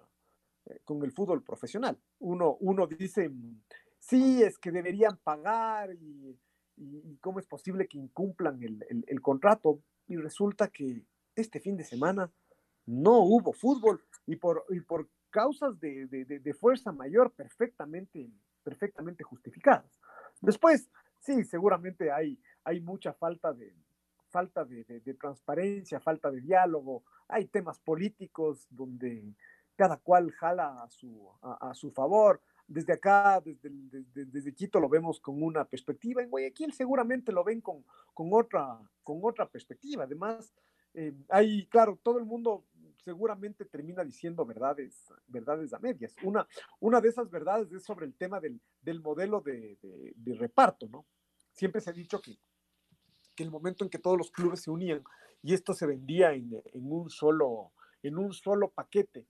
[0.66, 1.98] eh, con el fútbol profesional.
[2.18, 3.30] Uno, uno dice,
[3.98, 6.36] sí, es que deberían pagar y,
[6.76, 9.80] y cómo es posible que incumplan el, el, el, contrato.
[10.06, 12.30] Y resulta que este fin de semana
[12.86, 18.30] no hubo fútbol y por, y por causas de, de, de fuerza mayor perfectamente,
[18.62, 20.00] perfectamente justificadas.
[20.40, 23.74] Después, sí, seguramente hay, hay mucha falta de,
[24.28, 29.32] falta de, de, transparencia, falta de diálogo, hay temas políticos donde
[29.76, 32.40] cada cual jala a su, a, a su favor.
[32.66, 36.22] Desde acá, desde, desde, desde, Quito, lo vemos con una perspectiva.
[36.22, 40.04] En Guayaquil seguramente lo ven con, con, otra, con otra perspectiva.
[40.04, 40.52] Además,
[40.94, 42.64] eh, hay, claro, todo el mundo
[43.04, 46.14] seguramente termina diciendo verdades, verdades a medias.
[46.22, 46.46] Una,
[46.80, 49.78] una de esas verdades es sobre el tema del, del modelo de,
[50.16, 51.04] de, reparto, ¿no?
[51.52, 52.38] Siempre se ha dicho que
[53.34, 55.02] que el momento en que todos los clubes se unían
[55.42, 57.72] y esto se vendía en, en un, solo,
[58.02, 59.26] en un solo paquete,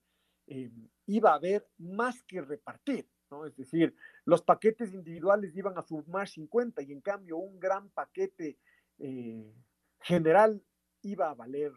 [0.47, 0.71] eh,
[1.07, 3.07] iba a haber más que repartir.
[3.31, 3.45] ¿No?
[3.45, 8.57] Es decir, los paquetes individuales iban a sumar 50 y en cambio un gran paquete
[8.99, 9.53] eh,
[10.01, 10.61] general
[11.01, 11.71] iba a valer,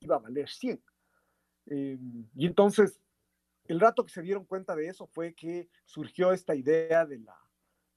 [0.00, 0.82] iba a valer 100.
[1.66, 1.98] Eh,
[2.34, 3.00] y entonces,
[3.64, 7.36] el rato que se dieron cuenta de eso fue que surgió esta idea de, la,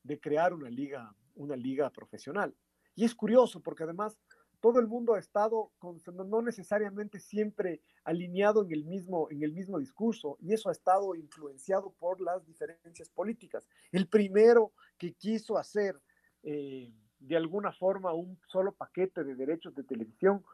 [0.04, 2.56] de crear una liga, una liga profesional.
[2.96, 4.20] Y es curioso porque además
[4.62, 5.72] todo el mundo ha estado
[6.14, 11.16] no necesariamente siempre alineado en el, mismo, en el mismo discurso y eso ha estado
[11.16, 13.68] influenciado por las diferencias políticas.
[13.92, 16.00] El primero que quiso hacer
[16.44, 20.46] eh, de alguna forma un solo paquete de derechos de televisión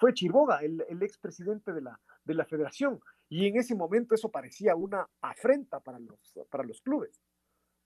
[0.00, 3.00] fue Chirboga, el, el expresidente de la, de la federación.
[3.28, 7.20] Y en ese momento eso parecía una afrenta para los, para los clubes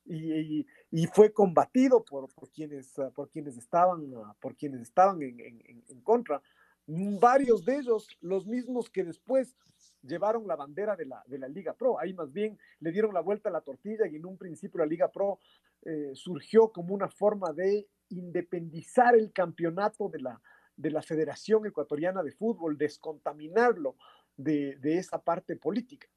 [0.04, 0.66] y,
[1.12, 6.42] fue combatido por, quienes, ah, por, quienes, estaban, ah, por quienes estaban en, contra.
[6.86, 9.54] Varios de ellos, los mismos que después
[10.02, 11.98] llevaron la bandera de la, de la Liga Pro.
[11.98, 14.86] Ahí más bien le dieron la vuelta a la tortilla y en un principio la
[14.86, 15.38] Liga Pro
[15.84, 20.40] eh, surgió como una forma de independizar el campeonato de la,
[20.76, 23.96] de la Federación Ecuatoriana de Fútbol, descontaminarlo
[24.36, 26.08] de, de esa parte política.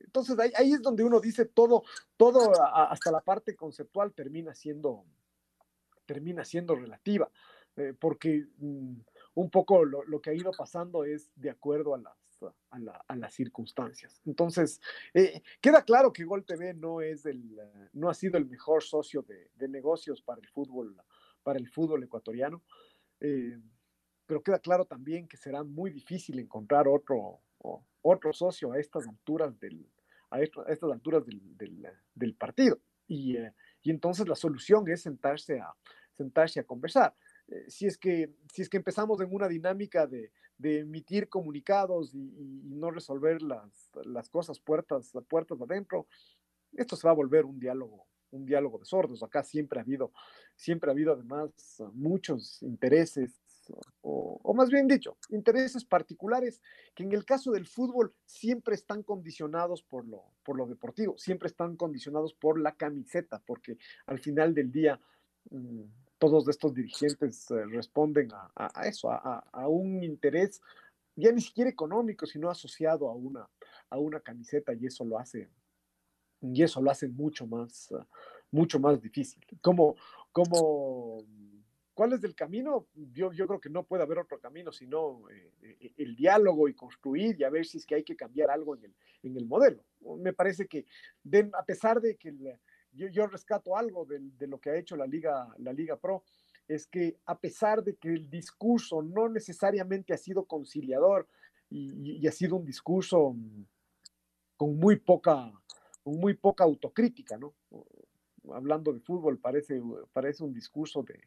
[0.00, 1.82] Entonces ahí, es donde uno dice todo,
[2.16, 5.04] todo hasta la parte conceptual termina siendo,
[6.06, 7.30] termina siendo relativa,
[7.76, 8.94] eh, porque mm,
[9.34, 12.16] un poco lo, que ha ido pasando es de acuerdo a las,
[12.70, 14.20] a, la, a las circunstancias.
[14.24, 14.80] Entonces,
[15.14, 17.24] eh, queda claro que Gol TV no, es
[17.92, 20.96] no ha sido el mejor socio de, de negocios para el fútbol,
[21.42, 22.62] para el fútbol ecuatoriano,
[23.20, 23.58] eh,
[24.26, 27.40] pero queda claro también que será muy difícil encontrar otro,
[28.08, 29.86] otro socio a estas alturas del,
[30.30, 32.78] a, esto, a estas alturas del, del, del partido.
[33.06, 35.74] Y, eh, y, entonces la solución es sentarse a,
[36.16, 37.14] sentarse a conversar.
[37.48, 42.14] Eh, si, es que, si es que empezamos en una dinámica de, de emitir comunicados
[42.14, 46.06] y, y, no resolver las, las cosas puertas, puertas adentro,
[46.72, 49.22] esto se va a volver un diálogo un diálogo de sordos.
[49.22, 50.12] Acá siempre ha habido,
[50.56, 51.50] siempre ha habido además
[51.94, 53.40] muchos intereses
[54.02, 56.62] o, más bien dicho, intereses particulares
[56.94, 61.48] que en el caso del fútbol siempre están condicionados por lo, por lo deportivo, siempre
[61.48, 65.00] están condicionados por la camiseta, porque al final del día
[65.50, 65.82] mmm,
[66.18, 70.60] todos estos dirigentes eh, responden a, eso, a, un interés
[71.14, 73.48] ya ni siquiera económico, sino asociado a una,
[73.90, 75.48] a una camiseta y eso lo hace,
[76.40, 77.92] y eso lo hace mucho más,
[78.50, 79.44] mucho más difícil.
[79.60, 79.96] Como,
[80.32, 81.24] como
[81.98, 82.86] ¿Cuál es el camino?
[83.12, 87.42] Yo, creo que no puede haber otro camino sino eh, el diálogo y construir y
[87.42, 88.94] a ver si es que hay que cambiar algo en el,
[89.24, 89.82] en el modelo.
[90.20, 90.86] Me parece que
[91.52, 92.32] a pesar de que
[92.92, 96.22] yo, rescato algo de, lo que ha hecho la Liga, la Liga Pro,
[96.68, 101.26] es que a pesar de que el discurso no necesariamente ha sido conciliador
[101.68, 103.34] y, ha sido un discurso
[104.56, 105.52] con muy poca,
[106.04, 107.54] muy poca autocrítica, ¿no?
[108.52, 109.82] Hablando de fútbol, parece,
[110.12, 111.18] parece un discurso de,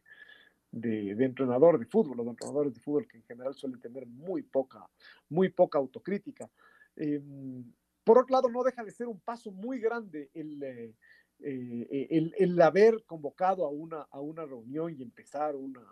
[0.71, 4.87] de, entrenador de fútbol, los entrenadores de fútbol que en general suelen tener muy poca,
[5.29, 6.49] muy poca autocrítica.
[6.95, 7.71] Em,
[8.03, 10.95] por otro lado, no deja de ser un paso muy grande el, eh,
[11.39, 15.83] eh, el, el, haber convocado a una, a una reunión y empezar una,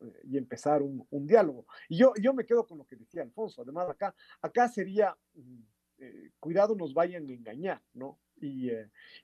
[0.00, 1.66] eh, y empezar un, un, diálogo.
[1.88, 3.62] Y yo, yo me quedo con lo que decía Alfonso.
[3.62, 5.60] Además, acá, acá sería, mm,
[6.40, 8.18] cuidado nos vayan a engañar, ¿no?
[8.38, 8.70] Y,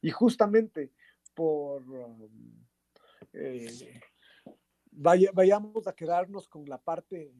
[0.00, 0.90] y justamente
[1.34, 1.82] por...
[1.82, 2.30] Um,
[4.92, 7.32] vayamos a quedarnos con la parte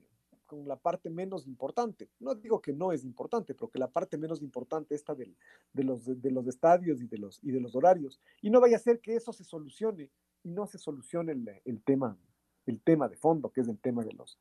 [0.53, 2.11] con la parte menos importante.
[2.21, 5.35] No digo que no es importante, pero que la parte menos importante está del,
[5.73, 8.21] de, los, de, los estadios y de los, y de los horarios.
[8.43, 10.11] Y no vaya a ser que eso se solucione
[10.43, 12.19] y no se solucione el, el tema,
[12.67, 14.39] el tema de fondo, que es el tema de los,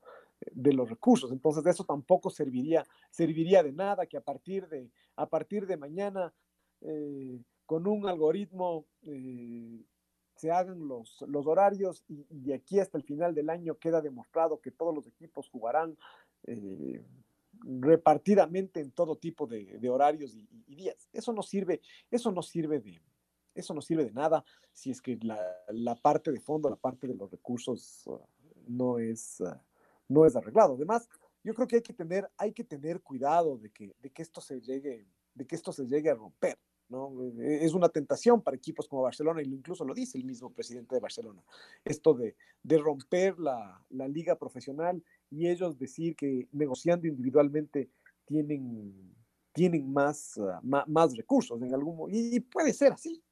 [0.50, 1.32] de los recursos.
[1.32, 6.34] Entonces, eso tampoco serviría, serviría de nada que a partir de, a partir de mañana,
[6.82, 9.82] eh, con un algoritmo eh,
[10.42, 14.60] se hagan los, los horarios y, de aquí hasta el final del año queda demostrado
[14.60, 15.96] que todos los equipos jugarán
[16.48, 17.00] eh,
[17.60, 21.08] repartidamente en todo tipo de, horarios y, días.
[21.12, 21.80] Eso no sirve,
[22.10, 23.00] eso no sirve de,
[23.54, 27.14] eso no sirve de nada si es que la, parte de fondo, la parte de
[27.14, 28.18] los recursos uh,
[28.66, 29.54] no es, uh,
[30.08, 30.74] no es arreglado.
[30.74, 31.08] Además,
[31.44, 34.40] yo creo que hay que tener, hay que tener cuidado de que, de que esto
[34.40, 36.58] se llegue, de que esto se llegue a romper.
[37.38, 40.94] E, es una tentación para equipos como Barcelona, y incluso lo dice el mismo presidente
[40.94, 41.42] de Barcelona,
[41.84, 42.36] esto de,
[42.78, 47.88] romper la, liga profesional y ellos decir que negociando individualmente
[48.26, 49.14] tienen,
[49.52, 53.22] tienen más, ah, más, recursos en algún y, y puede ser así.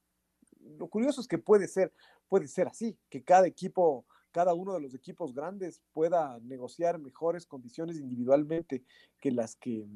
[0.78, 1.92] Lo curioso es que puede ser,
[2.28, 7.46] puede ser así, que cada equipo, cada uno de los equipos grandes pueda negociar mejores
[7.46, 8.84] condiciones individualmente
[9.18, 9.86] que las que,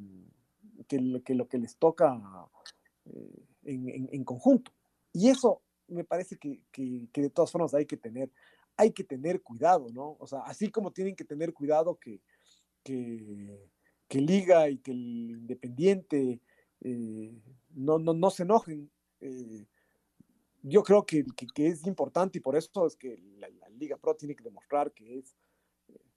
[0.88, 2.18] que lo que les toca
[3.06, 4.72] eh, en, conjunto.
[5.12, 6.60] Y eso me parece que,
[7.12, 8.30] de todas formas hay que tener,
[8.76, 10.16] hay que tener cuidado, ¿no?
[10.18, 12.20] O sea, así como tienen que tener cuidado que,
[12.82, 13.58] que,
[14.10, 16.40] Liga y que el Independiente
[16.80, 17.32] eh,
[17.70, 18.88] no, no, no, se enojen.
[19.20, 19.66] Eh,
[20.62, 21.24] yo creo que,
[21.56, 25.34] es importante y por eso es que la, Liga Pro tiene que demostrar que es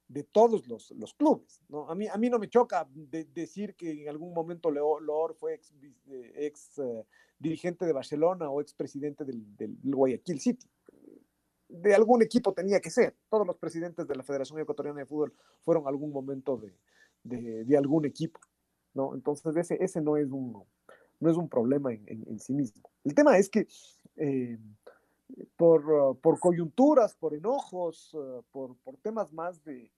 [0.08, 1.62] de todos los, los, clubes.
[1.68, 1.88] ¿no?
[1.88, 5.74] A, mí, a mí no me choca decir que en algún momento Loor fue ex,
[6.34, 7.04] ex eh,
[7.38, 10.66] dirigente de Barcelona o ex presidente del, del, Guayaquil City.
[11.68, 13.14] De algún equipo tenía que ser.
[13.28, 18.06] Todos los presidentes de la Federación Ecuatoriana de Fútbol fueron algún momento de, de, algún
[18.06, 18.40] equipo.
[18.94, 19.14] ¿no?
[19.14, 20.64] Entonces ese, ese no, es un,
[21.20, 22.82] no es un problema en, sí mismo.
[23.04, 23.68] El tema es que...
[24.16, 24.58] Eh,
[25.58, 29.92] por, por, coyunturas, por enojos, eh, por, por temas más de,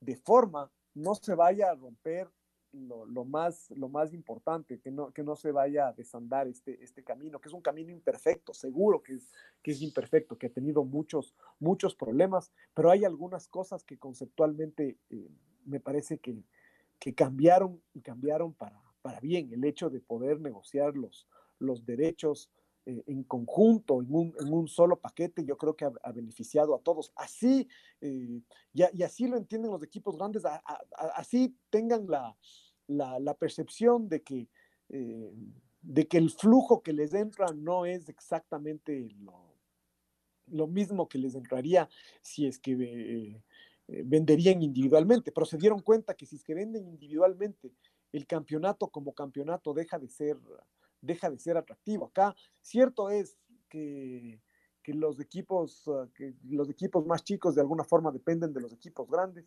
[0.00, 2.30] de forma no se vaya a romper
[2.72, 7.02] lo, más, lo más importante, que no, que no se vaya a desandar este, este
[7.02, 9.32] camino, que es un camino imperfecto, seguro que es,
[9.62, 14.98] que es imperfecto, que ha tenido muchos, muchos problemas, pero hay algunas cosas que conceptualmente
[15.10, 15.28] eh,
[15.64, 16.42] me parece que,
[16.98, 19.52] que, cambiaron y cambiaron para, para bien.
[19.52, 21.28] El hecho de poder negociar los,
[21.58, 22.50] los derechos
[22.88, 26.78] eh, en conjunto, en un, en un, solo paquete, yo creo que ha, beneficiado a
[26.78, 27.12] todos.
[27.16, 27.66] Así,
[28.00, 28.40] eh,
[28.72, 30.44] y, así lo entienden los equipos grandes,
[31.16, 32.36] así tengan la,
[32.86, 34.48] la, percepción de que,
[34.88, 35.32] eh,
[35.82, 39.56] de que el flujo que les entra no es exactamente lo,
[40.46, 41.88] lo mismo que les entraría
[42.22, 43.42] si es que
[43.88, 47.72] venderían individualmente, pero se dieron cuenta que si es que venden individualmente,
[48.12, 50.38] el campeonato como campeonato deja de ser
[51.06, 52.06] deja de ser atractivo.
[52.06, 53.38] Acá, cierto es
[53.68, 54.40] que,
[54.82, 58.72] que los equipos, ah, que los equipos más chicos de alguna forma dependen de los
[58.72, 59.46] equipos grandes,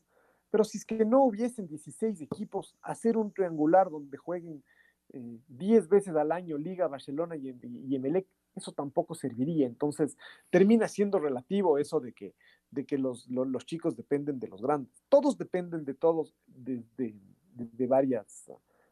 [0.52, 4.64] pero si es que no hubiesen 16 equipos, hacer un triangular donde jueguen
[5.12, 7.56] 10 eh, veces al año Liga, Barcelona y,
[7.88, 9.68] y, Emelec, eso tampoco serviría.
[9.68, 10.18] Entonces,
[10.50, 12.36] termina siendo relativo eso de que,
[12.72, 14.92] de que los, los, chicos dependen de los grandes.
[15.08, 17.16] Todos dependen de todos desde
[17.54, 18.50] de, varias,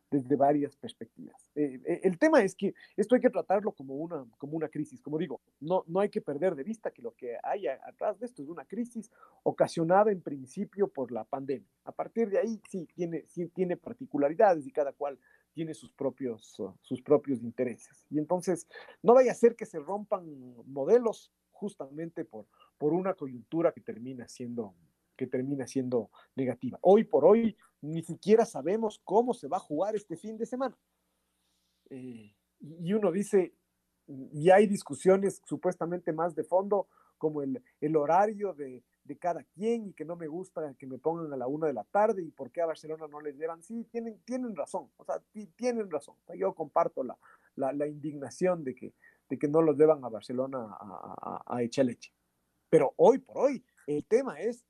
[0.10, 1.50] desde varias perspectivas.
[1.56, 5.02] Eh, eh, el tema es que esto hay que tratarlo como una, como una crisis.
[5.02, 8.26] Como digo, no, no hay que perder de vista que lo que hay atrás de
[8.26, 9.12] esto es una crisis
[9.44, 11.68] ocasionada en principio por la pandemia.
[11.84, 15.20] A partir de ahí sí tiene, sí tiene particularidades y cada cual
[15.58, 18.06] tiene sus propios, uh, sus propios intereses.
[18.10, 18.68] Y entonces
[19.02, 20.24] no vaya a ser que se rompan
[20.68, 22.46] modelos justamente por,
[22.78, 24.76] por una coyuntura que termina siendo,
[25.18, 26.80] que termina siendo negativa.
[26.82, 30.78] Hoy por hoy ni siquiera sabemos cómo se va a jugar este fin de semana.
[31.90, 33.54] Eh, y uno dice,
[34.08, 36.88] y hay discusiones supuestamente más de fondo,
[37.18, 41.00] como el, el horario de, de, cada quien y que no me gusta que me
[41.00, 43.64] pongan a la una de la tarde y por qué a Barcelona no les llevan.
[43.64, 45.22] Sí, tienen, tienen razón, o sea,
[45.56, 46.16] tienen razón.
[46.36, 47.18] yo comparto la,
[47.56, 48.94] la, la, indignación de que,
[49.30, 52.14] de que no los llevan a Barcelona a, a, a echar leche.
[52.70, 54.64] Pero hoy por hoy, el tema es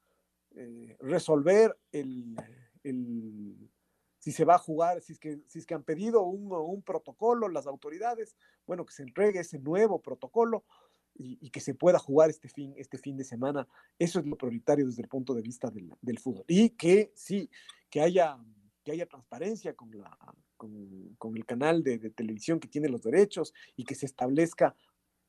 [0.58, 2.36] eh, resolver el,
[2.84, 3.70] el,
[4.18, 6.82] si se va a jugar, si es que, si es que han pedido un, un,
[6.82, 8.36] protocolo las autoridades,
[8.66, 10.66] bueno, que se entregue ese nuevo protocolo
[11.14, 13.68] y, y, que se pueda jugar este fin, este fin de semana.
[14.00, 16.46] Eso es lo prioritario desde el punto de vista del, del fútbol.
[16.48, 17.50] Y que sí,
[17.90, 18.38] que haya,
[18.84, 20.18] que haya transparencia con, la,
[20.58, 24.76] con, con el canal de, de, televisión que tiene los derechos y que se establezca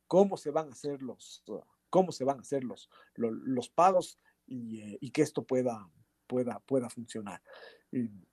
[0.07, 1.45] cómo se van a hacer los,
[1.91, 4.19] cómo se van a hacer los, los, los pagos
[4.49, 5.89] y, eh, y, que esto pueda,
[6.27, 7.41] pueda, pueda funcionar.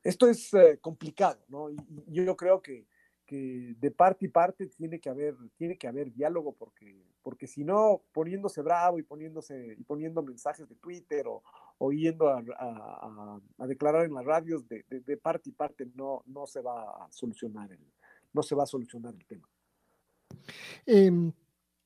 [0.03, 1.69] Esto es eh, complicado, ¿no?
[1.69, 2.87] Y, y, yo creo que,
[3.25, 7.63] que de parte y parte tiene que haber, tiene que haber diálogo porque, porque si
[7.63, 11.43] no, poniéndose bravo y poniéndose y poniendo mensajes de Twitter o,
[11.77, 15.87] o yendo a, a, a, declarar en las radios de, de, de, parte y parte
[15.95, 17.79] no, no se va a solucionar el,
[18.33, 19.49] no se va a solucionar el tema.
[20.85, 21.11] Eh,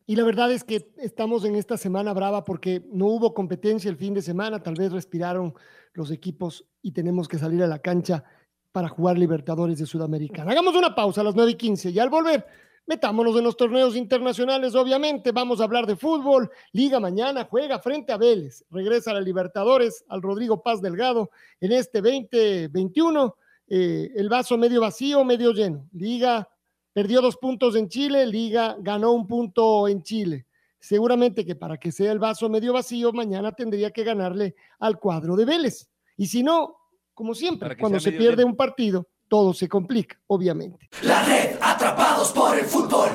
[0.10, 3.95] y la verdad es que estamos en esta semana brava porque no hubo competencia el
[3.95, 5.53] fin de semana, tal vez respiraron
[5.93, 8.24] los equipos y tenemos que salir a la cancha
[8.72, 10.49] para jugar Libertadores de Sudamericana.
[10.51, 12.43] Hagamos una pausa a las 9 y 15 y al volver,
[12.88, 16.49] metámonos en los torneos internacionales, obviamente, vamos a hablar de fútbol.
[16.72, 21.30] Liga mañana juega frente a Vélez, regresa a la Libertadores al Rodrigo Paz Delgado
[21.62, 23.36] en este 2021.
[23.68, 25.88] Eh, el vaso medio vacío, medio lleno.
[25.93, 26.49] Liga
[26.94, 30.46] perdió dos puntos en Chile, Liga ganó un punto en Chile.
[30.80, 35.36] Seguramente que para que sea el vaso medio vacío, mañana tendría que ganarle al cuadro
[35.36, 35.90] de Vélez.
[36.16, 36.78] Y si no,
[37.14, 38.50] como siempre, cuando se pierde bien.
[38.50, 40.90] un partido, todo se complica, obviamente.
[41.04, 43.10] La red, atrapados por el fútbol,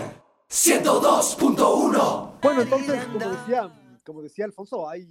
[0.49, 2.41] 102.1.
[2.43, 5.07] Bueno, entonces, como decía, como decía Alfonso, hay,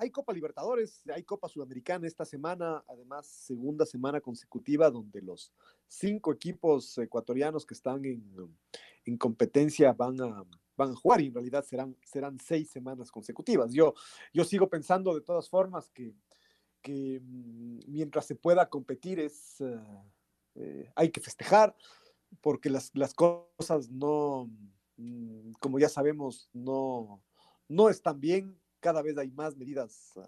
[0.00, 5.52] hay Copa Libertadores, hay Copa Sudamericana esta semana, además segunda semana consecutiva donde los
[5.86, 8.24] cinco equipos ecuatorianos que están en,
[9.04, 10.42] en competencia van a,
[10.94, 13.74] jugar y en realidad serán, serán seis semanas consecutivas.
[13.74, 13.92] Yo,
[14.32, 16.14] yo sigo pensando de todas formas que,
[16.80, 20.02] que mientras se pueda competir es, uh,
[20.54, 21.76] eh, hay que festejar
[22.40, 24.50] porque las, las cosas no,
[24.96, 27.22] mm, como ya sabemos, no,
[27.68, 28.59] no están bien.
[28.80, 30.22] Cada vez hay más medidas uh,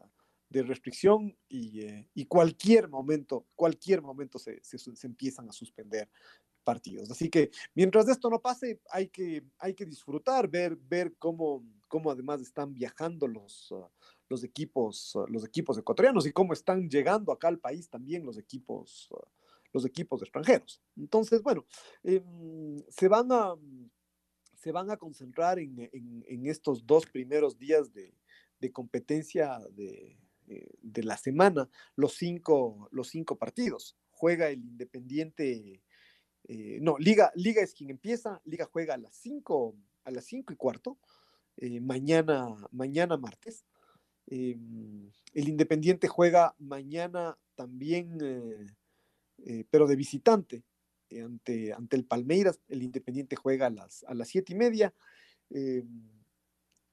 [0.53, 4.61] de restricción y, eh, y, cualquier momento, cualquier momento se,
[5.03, 6.11] empiezan a suspender
[6.63, 7.11] partidos.
[7.11, 9.43] Así que mientras esto no pase, hay que,
[9.87, 10.79] disfrutar, ver,
[11.19, 11.65] cómo,
[12.11, 13.75] además están viajando los,
[14.29, 18.39] los, equipos, uh, los equipos ecuatorianos y cómo están llegando acá al país también los
[18.39, 19.09] equipos,
[19.73, 20.83] los equipos extranjeros.
[20.97, 21.65] Entonces, bueno,
[22.05, 22.23] eh,
[22.89, 28.15] se van a concentrar en, en, en estos dos primeros días de,
[28.63, 33.97] de competencia de, eh, de la semana los cinco, los cinco partidos.
[34.11, 35.83] Juega el Independiente,
[36.45, 40.53] eh, no, Liga, Liga es quien empieza, Liga juega a las cinco, a las cinco
[40.53, 40.97] y cuarto,
[41.57, 43.67] eh, mañana, mañana martes.
[44.29, 48.17] El Independiente juega mañana también,
[49.69, 50.63] pero de visitante,
[51.11, 52.61] ante, ante el Palmeiras.
[52.69, 54.95] El Independiente juega a las, a las siete y media.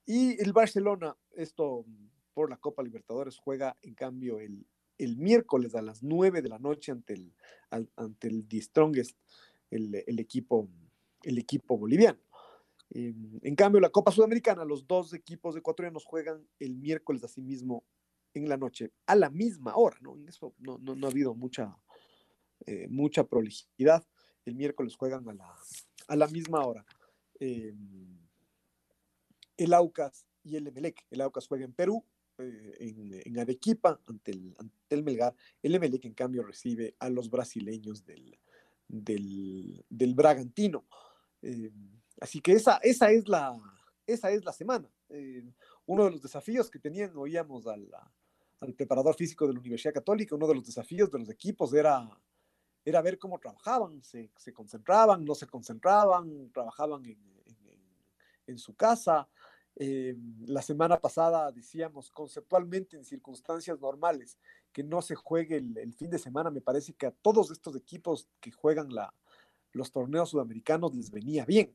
[0.09, 1.85] Y el Barcelona, esto
[2.33, 4.65] por la Copa Libertadores, juega en cambio el,
[4.97, 7.35] el miércoles a las 9 de la noche ante el,
[7.95, 9.15] ante el The Strongest,
[9.69, 10.67] el, el equipo,
[11.21, 12.17] el equipo boliviano.
[12.89, 17.83] Eh, en cambio, la Copa Sudamericana, los dos equipos ecuatorianos juegan el miércoles asimismo
[18.33, 20.15] en la noche, a la misma hora, ¿no?
[20.15, 21.77] En eso no, no, no ha habido mucha,
[22.65, 24.03] eh, mucha prolijidad.
[24.43, 25.55] El miércoles juegan a la,
[26.07, 26.83] a la misma hora.
[27.39, 27.75] Eh,
[29.59, 31.05] el Aucas y el Emelec.
[31.11, 32.03] El Aucas juega en Perú,
[32.37, 34.31] eh, en, Arequipa ante
[34.89, 35.35] el, Melgar.
[35.61, 38.39] El Emelec, en cambio, recibe a los brasileños del,
[40.15, 40.85] Bragantino.
[41.41, 41.71] Eh,
[42.21, 43.59] así que esa, es la,
[44.53, 44.89] semana.
[45.09, 45.43] Eh,
[45.85, 47.85] uno de los desafíos que tenían, oíamos al,
[48.75, 52.09] preparador físico de la Universidad Católica, uno de los desafíos de los equipos era,
[52.85, 57.03] ver cómo trabajaban, se, concentraban, no se concentraban, trabajaban
[58.49, 59.27] en su casa.
[59.81, 60.15] Eh,
[60.45, 64.37] la semana pasada decíamos conceptualmente en circunstancias normales
[64.73, 68.27] que no se juegue el, fin de semana, me parece que a todos estos equipos
[68.41, 69.13] que juegan la,
[69.71, 71.73] los torneos sudamericanos les venía bien.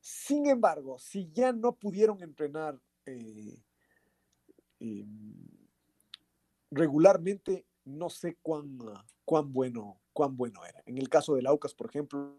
[0.00, 3.62] Sin embargo, si ya no pudieron entrenar eh,
[4.80, 5.06] eh,
[6.70, 8.78] regularmente no sé cuán,
[9.24, 10.82] cuán, bueno, cuán bueno era.
[10.86, 12.38] En el caso de Laucas, por ejemplo,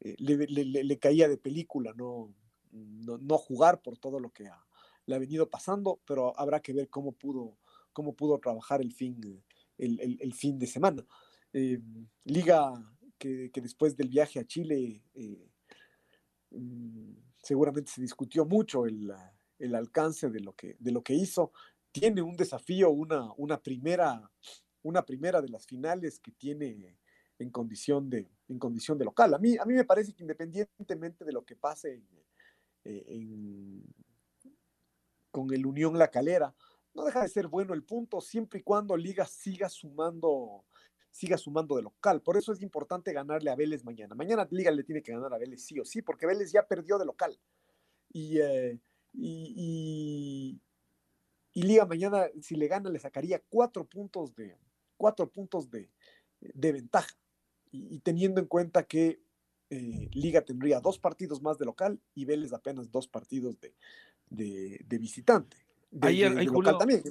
[0.00, 2.34] eh, le, caía de película no,
[2.74, 4.50] no, jugar por todo lo que
[5.06, 7.58] le ha venido pasando, pero habrá que ver cómo pudo,
[7.92, 9.42] cómo pudo trabajar el fin,
[9.78, 11.06] el, fin de semana.
[11.52, 11.80] Eh,
[12.24, 12.72] Liga
[13.18, 15.48] que, después del viaje a Chile eh,
[16.50, 17.12] mm,
[17.42, 19.10] seguramente se discutió mucho el,
[19.74, 21.52] alcance de lo, que, de lo que hizo.
[21.90, 24.30] Tiene un desafío, una, una, primera,
[24.82, 26.98] una primera de las finales que tiene
[27.38, 29.34] en condición de, en condición de local.
[29.34, 32.02] A mí, a mí me parece que independientemente de lo que pase
[32.84, 33.82] eh,
[35.30, 36.54] con el Unión La Calera,
[36.94, 40.64] no deja de ser bueno el punto siempre y cuando Liga siga sumando,
[41.10, 42.22] siga sumando de local.
[42.22, 44.14] Por eso es importante ganarle a Vélez mañana.
[44.14, 46.98] Mañana Liga le tiene que ganar a Vélez sí o sí, porque Vélez ya perdió
[46.98, 47.38] de local.
[48.12, 48.78] Y, eh,
[49.12, 50.60] y,
[51.54, 54.56] Liga mañana, si le gana, le sacaría cuatro puntos de,
[54.96, 55.90] cuatro puntos de,
[56.40, 57.16] ventaja.
[57.70, 59.20] Y, teniendo en cuenta que
[59.74, 63.74] eh, Liga tendría dos partidos más de local y Vélez apenas dos partidos de,
[64.86, 65.56] de visitante.
[65.90, 67.02] De, local también.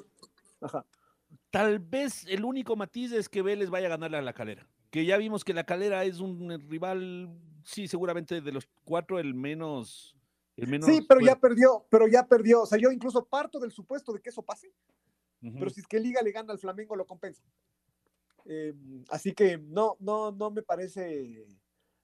[1.49, 4.68] Tal vez el único matiz es que Vélez vaya a ganarle a la calera.
[4.91, 7.30] Que ya vimos que la calera es un rival,
[7.64, 10.16] sí, seguramente de los cuatro el menos.
[10.57, 12.64] El menos sí, pero ya perdió, pero ya perdió.
[12.64, 14.72] O sea, yo incluso parto del supuesto de que eso pase.
[15.41, 17.43] Pero si es que Liga le gana al Flamengo, lo compensa.
[18.45, 21.45] Em, así que no, no, no me parece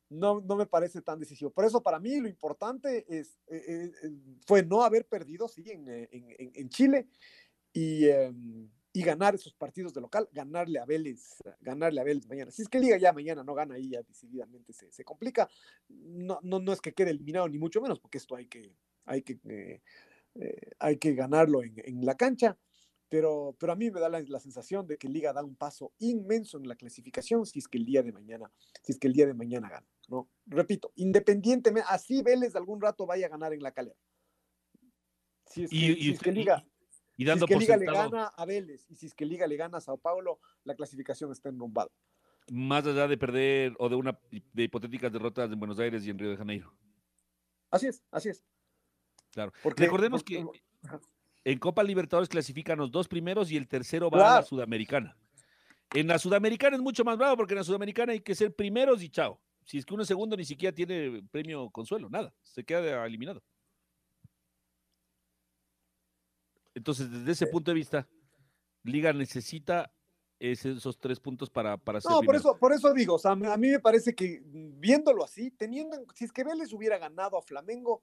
[0.09, 1.51] no, no me parece tan decisivo.
[1.51, 4.11] Por eso para mí lo importante es, eh, eh,
[4.45, 7.07] fue no haber perdido, sí, en, en, Chile
[7.73, 12.51] y, em, y, ganar esos partidos de local, ganarle a Vélez, ganarle a Vélez mañana.
[12.51, 15.49] Si es que Liga ya mañana no gana y ya decididamente se, se complica,
[15.89, 19.21] no, no, no, es que quede eliminado ni mucho menos, porque esto hay que, hay
[19.21, 22.57] que, eh, hay que ganarlo en, en la cancha
[23.09, 26.57] pero, pero a mí me da la, sensación de que Liga da un paso inmenso
[26.57, 28.51] en la clasificación si es que el día de mañana,
[28.83, 30.29] si es que el día de mañana gana, ¿no?
[30.45, 33.95] Repito, independientemente, así Vélez de algún rato vaya a ganar en la calera.
[35.45, 36.65] Si es que, y, si Liga,
[37.17, 39.47] y, dando si es que Liga le gana a Vélez y si es que Liga
[39.47, 41.89] le gana a Sao Paulo, la clasificación está enrumbada.
[42.51, 46.17] Más allá de perder o de una de hipotéticas derrotas en Buenos Aires y en
[46.17, 46.73] Río de Janeiro.
[47.71, 48.43] Así es, así es.
[49.31, 49.53] Claro.
[49.61, 50.43] Porque, Recordemos que
[51.43, 55.15] en Copa Libertadores clasifican los dos primeros y el tercero va a la Sudamericana.
[55.93, 59.01] En la Sudamericana es mucho más bravo porque en la Sudamericana hay que ser primeros
[59.01, 59.39] y chao.
[59.69, 63.43] Si es que uno segundo ni siquiera tiene premio consuelo, nada, se queda eliminado.
[66.73, 68.07] Entonces, desde ese punto de vista,
[68.81, 69.93] Liga necesita
[70.39, 73.35] esos tres puntos para, para ser No, por eso, por eso digo, o sea, a
[73.35, 78.01] mí me parece que viéndolo así, teniendo, si es que Vélez hubiera ganado a Flamengo,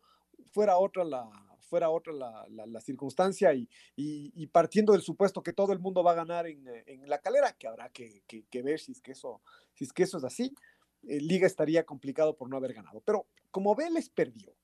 [0.53, 1.29] fuera otra la,
[1.67, 3.53] fuera otra la, circunstancia
[3.97, 7.67] y, partiendo del supuesto que todo el mundo va a ganar en, la calera, que
[7.67, 8.23] habrá que,
[8.63, 9.43] ver si es que eso,
[9.75, 10.55] si es que eso es así,
[11.03, 13.01] Liga estaría complicado por no haber ganado.
[13.01, 14.55] Pero como Vélez perdió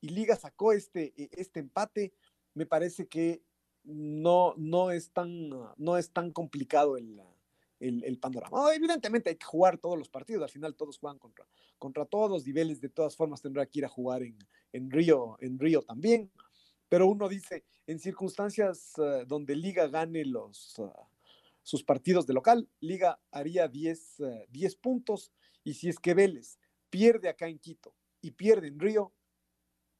[0.00, 2.12] y Liga sacó este, e, este empate,
[2.54, 3.42] me parece que
[3.84, 7.22] no, no, es, tan, no es tan complicado el,
[7.80, 8.74] el, panorama.
[8.74, 11.46] evidentemente hay que jugar todos los partidos, al final todos juegan contra,
[11.78, 14.38] contra todos, Vélez de todas formas tendrá que ir a jugar en,
[14.72, 16.30] en, Río, en Río también,
[16.88, 20.80] pero uno dice, en circunstancias eh, donde Liga gane los,
[21.64, 25.32] sus partidos de local, Liga haría 10, 10 eh, puntos,
[25.64, 26.58] y si es que Vélez
[26.90, 29.12] pierde acá en Quito y pierde en Río,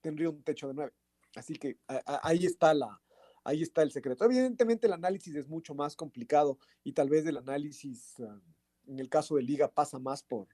[0.03, 0.93] tendría un techo de 9.
[1.35, 3.03] Así que ahí está la,
[3.45, 4.27] ahí está el secreto.
[4.27, 8.41] Evidentemente el análisis es mucho más complicado y tal vez el análisis, ah,
[8.87, 10.47] en el caso de liga, pasa más por,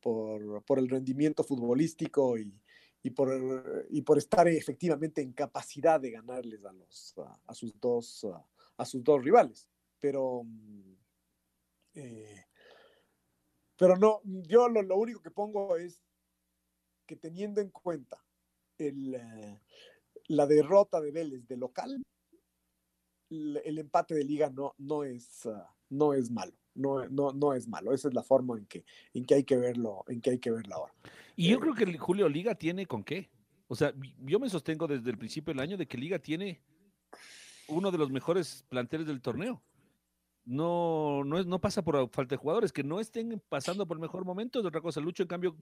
[0.00, 6.72] por, el rendimiento futbolístico y, por, y por estar efectivamente en capacidad de ganarles a,
[6.72, 7.14] los,
[7.46, 8.26] a, sus, dos,
[8.76, 9.68] a sus dos rivales.
[10.00, 10.96] Pero, mm,
[11.94, 12.44] eh,
[13.76, 16.00] pero no, yo lo, único que pongo es
[17.06, 18.22] que teniendo en cuenta
[18.76, 19.60] el, eh,
[20.28, 22.02] la derrota de Vélez de local,
[23.30, 26.52] el empate de liga no, no, es, ah, no es malo.
[26.74, 27.92] No, no, no es malo.
[27.92, 30.50] Esa es la forma en que, en que hay que verlo, en que hay que
[30.50, 30.94] verlo ahora.
[31.34, 33.30] Y yo eh, creo que Julio Liga tiene con qué.
[33.66, 36.62] O sea, yo me sostengo desde el principio del año de que Liga tiene
[37.68, 39.62] uno de los mejores planteles del torneo.
[40.48, 44.00] No, no, es, no pasa por falta de jugadores, que no estén pasando por el
[44.00, 44.98] mejor momento es otra cosa.
[44.98, 45.54] Lucho, en cambio,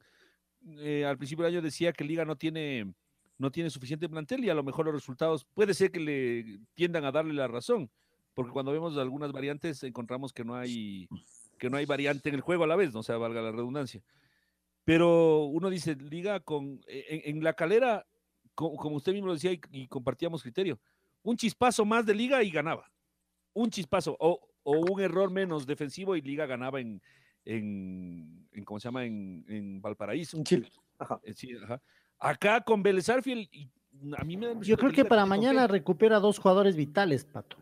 [0.79, 2.95] eh, al principio del año decía que Liga no tiene
[3.39, 7.05] no tiene suficiente plantel y a lo mejor los resultados puede ser que le tiendan
[7.05, 7.91] a darle la razón,
[8.33, 11.09] porque cuando vemos algunas variantes encontramos que no hay
[11.59, 13.51] que no hay variante en el juego a la vez, no o sea, valga la
[13.51, 14.03] redundancia.
[14.85, 18.07] Pero uno dice, liga con en, la calera,
[18.55, 20.79] como, usted mismo lo decía y, compartíamos criterio,
[21.25, 22.89] un chispazo más de liga y ganaba.
[23.53, 24.17] un chispazo
[24.73, 27.01] un error menos defensivo y Liga ganaba en,
[27.45, 29.05] en, ¿cómo se llama?
[29.05, 30.37] En, Valparaíso.
[30.37, 30.71] En Chile.
[31.25, 31.79] Eh,
[32.19, 37.25] Acá con Vélez a mí me Yo creo que para mañana recupera dos jugadores vitales,
[37.25, 37.57] Pato.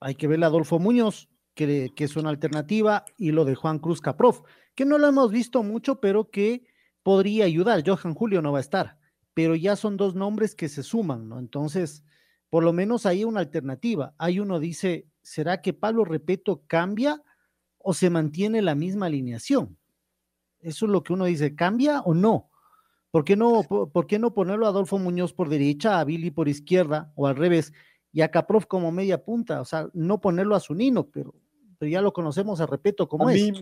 [0.00, 3.78] Hay que ver a Adolfo Muñoz, que, que, es una alternativa, y lo de Juan
[3.78, 4.42] Cruz Caprof,
[4.74, 6.64] que no lo hemos visto mucho, pero que
[7.02, 7.82] podría ayudar.
[7.84, 8.98] Johan Julio no va a estar,
[9.34, 11.38] pero ya son dos nombres que se suman, ¿no?
[11.38, 12.04] Entonces,
[12.50, 14.14] por lo menos hay una alternativa.
[14.18, 17.22] Hay uno dice, ¿será que Pablo Repeto cambia
[17.76, 19.76] o se mantiene la misma alineación?
[20.60, 22.50] Eso es lo que uno dice, ¿cambia o no?
[23.10, 26.48] ¿Por qué no, por, qué no ponerlo a Adolfo Muñoz por derecha, a Billy por
[26.48, 27.72] izquierda o al revés
[28.10, 29.60] y a Caprof como media punta?
[29.60, 31.34] O sea, no ponerlo a Zunino, pero,
[31.78, 33.52] pero ya lo conocemos a Repeto como es.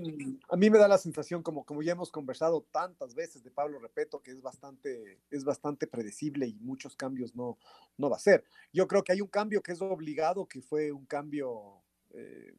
[0.49, 3.79] a mí me da la sensación, como, como ya hemos conversado tantas veces de Pablo
[3.79, 7.59] Repeto, que es bastante, es bastante predecible y muchos cambios no,
[7.99, 8.45] no va a ser.
[8.73, 11.83] Yo creo que hay un cambio que es obligado, que fue un cambio,
[12.15, 12.55] eh,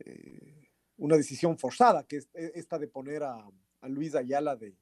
[0.00, 0.68] eh,
[0.98, 3.50] una decisión forzada, que es e, esta de poner a,
[3.80, 4.76] a Luis Ayala de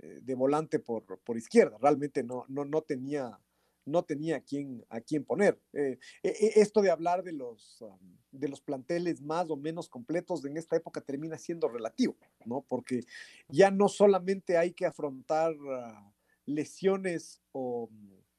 [0.00, 1.76] eh, de volante por, por izquierda.
[1.80, 3.36] Realmente no, no, no tenía,
[3.88, 5.60] no tenía a quién, a quién poner.
[5.72, 7.84] Eh, e, e, esto de hablar de los,
[8.30, 12.64] de los planteles más o menos completos en esta época termina siendo relativo, ¿no?
[12.68, 13.04] Porque
[13.48, 16.12] ya no solamente hay que afrontar ah,
[16.46, 17.90] lesiones o,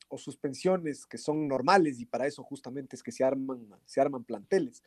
[0.08, 4.24] o, suspensiones que son normales y para eso justamente es que se arman, se arman
[4.24, 4.84] planteles.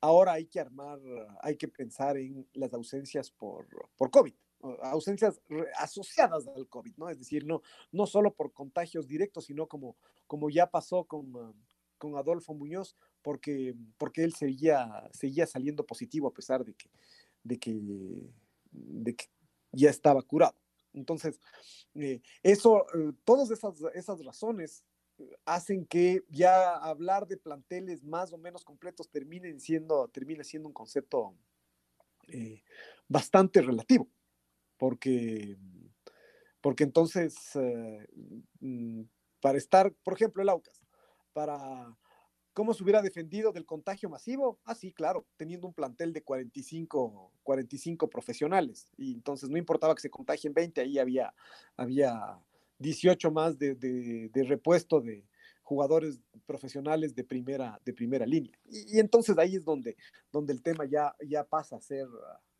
[0.00, 0.98] Ahora hay que armar,
[1.42, 4.34] hay que pensar en las ausencias por, por COVID
[4.82, 5.40] ausencias
[5.76, 7.08] asociadas al COVID, ¿no?
[7.08, 9.96] Es decir, no, no solo por contagios directos, sino como,
[10.26, 11.52] como ya pasó con, ah,
[11.98, 16.90] con Adolfo Muñoz, porque, porque él seguía, seguía saliendo positivo a pesar de que,
[17.44, 19.28] de que,
[19.70, 20.56] ya estaba curado.
[20.92, 21.40] Entonces,
[21.94, 24.84] eh, eso, eh, todas esas, esas razones
[25.18, 30.68] eh, hacen que ya hablar de planteles más o menos completos termine siendo, termine siendo
[30.68, 31.34] un concepto
[33.08, 34.08] bastante relativo
[34.82, 35.56] porque,
[36.60, 38.04] porque entonces, eh,
[38.58, 39.02] mm,
[39.40, 40.82] para estar, por ejemplo, el AUCAS,
[41.32, 41.96] para
[42.52, 47.30] cómo se hubiera defendido del contagio masivo, ah, sí, claro, teniendo un plantel de 45,
[47.44, 51.32] 45 profesionales, y entonces no importaba que se contagien 20, ahí había,
[51.76, 52.40] había
[52.80, 55.24] 18 más de, de, repuesto de
[55.62, 58.58] jugadores profesionales de primera, de primera línea.
[58.64, 59.96] Y, entonces ahí es donde,
[60.32, 62.08] donde el tema ya, ya pasa a ser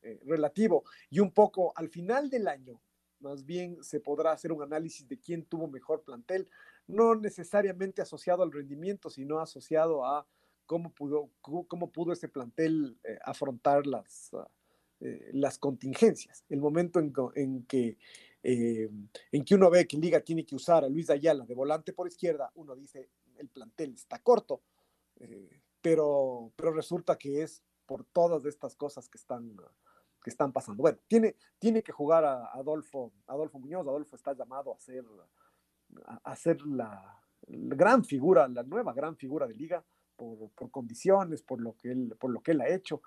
[0.02, 0.84] eh, relativo.
[1.10, 2.80] Y un poco al final del año,
[3.20, 6.48] más bien se podrá hacer un análisis de quién tuvo mejor plantel,
[6.88, 10.26] no necesariamente asociado al rendimiento, sino asociado a
[10.66, 14.48] cómo pudo, cómo pudo ese plantel eh, afrontar las, ah,
[14.98, 16.44] eh, las contingencias.
[16.48, 16.98] El momento
[17.36, 17.96] en, que,
[18.42, 22.08] en que uno ve que Liga tiene que usar a Luis Ayala de volante por
[22.08, 24.62] izquierda, uno dice, el plantel está corto,
[25.80, 29.54] pero, pero resulta que es por todas estas cosas que están
[30.22, 30.82] que están pasando.
[30.82, 35.04] Bueno, tiene, tiene que jugar a Adolfo, Adolfo Muñoz, Adolfo está llamado a ser,
[36.24, 39.84] a, ser la, gran figura, la nueva gran figura de liga,
[40.16, 43.02] por, por, condiciones, por lo, que él, por lo que él ha hecho.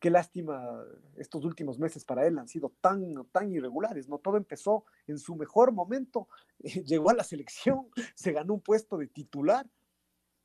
[0.00, 0.84] Qué lástima,
[1.16, 4.18] estos últimos meses para él han sido tan, tan irregulares, ¿no?
[4.18, 6.28] Todo empezó en su mejor momento,
[6.84, 9.66] llegó a la selección, se ganó un puesto de titular,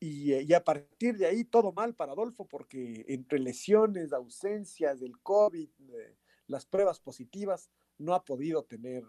[0.01, 5.19] eh, y, a partir de ahí todo mal para Adolfo, porque entre lesiones, ausencias, del
[5.19, 6.15] COVID, eh,
[6.47, 9.03] las pruebas positivas, no ha podido tener,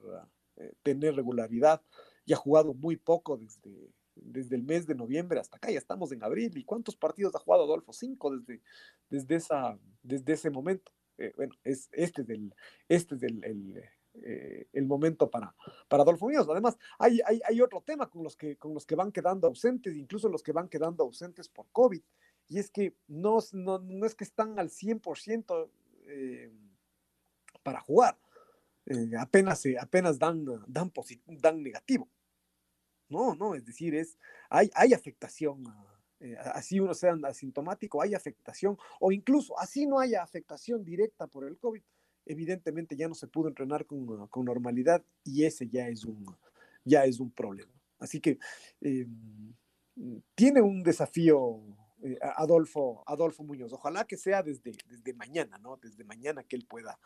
[0.56, 1.82] eh, tener regularidad
[2.26, 6.12] y ha jugado muy poco desde, desde el mes de noviembre hasta acá, ya estamos
[6.12, 6.56] en abril.
[6.58, 7.94] ¿Y cuántos partidos ha jugado Adolfo?
[7.94, 8.60] Cinco desde,
[9.08, 10.92] desde, esa, desde ese momento.
[11.36, 12.54] bueno, es, este es el,
[12.88, 13.82] este es el,
[14.14, 15.54] eh, el momento para,
[15.88, 16.46] para Adolfo Muñoz.
[16.50, 20.28] Además, hay, hay, otro tema con los, que, con los que van quedando ausentes, incluso
[20.28, 22.02] los que van quedando ausentes por COVID,
[22.48, 25.70] y es que no, no, es que están al 100%
[26.08, 26.52] eh,
[27.62, 28.18] para jugar,
[28.84, 30.92] eh, apenas, apenas dan, dan,
[31.26, 32.06] dan negativo.
[33.08, 34.18] No, no, es decir, es,
[34.50, 35.64] hay, hay afectación
[36.54, 41.58] así uno sea asintomático, hay afectación, o incluso así no haya afectación directa por el
[41.58, 41.82] COVID,
[42.26, 46.24] evidentemente ya no se pudo entrenar con, con normalidad y ese ya es un,
[46.84, 47.72] ya es un problema.
[47.98, 48.38] Así que
[48.80, 49.06] eh,
[50.34, 51.60] tiene un desafío
[52.02, 53.72] eh, Adolfo, Adolfo Muñoz.
[53.72, 55.76] Ojalá que sea desde, desde mañana, ¿no?
[55.76, 56.98] Desde mañana que él pueda,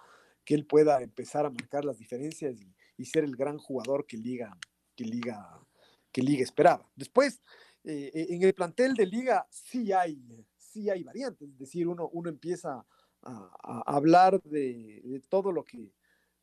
[0.44, 2.56] que él pueda empezar a marcar las diferencias
[2.96, 4.56] y, ser el gran jugador que Liga,
[4.96, 5.60] que Liga,
[6.10, 6.90] que Liga esperaba.
[6.96, 7.42] Después,
[7.84, 10.18] eh, en el plantel de Liga sí hay,
[10.56, 12.84] sí hay variantes, es decir, uno, uno empieza
[13.26, 15.92] a, hablar de, todo lo que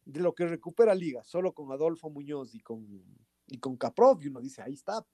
[0.06, 2.86] de lo que recupera Liga, solo con Adolfo Muñoz y con,
[3.48, 5.06] y con Caprov, y uno dice, ahí está,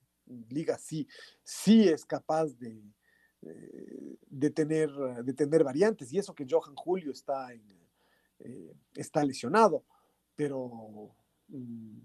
[0.50, 1.08] Liga sí,
[1.44, 2.82] sí es capaz de,
[3.42, 4.90] de, tener,
[5.24, 6.12] de tener variantes.
[6.12, 7.50] Y eso que Johan Julio está,
[8.96, 9.86] está lesionado,
[10.36, 11.12] pero
[11.50, 12.00] mm,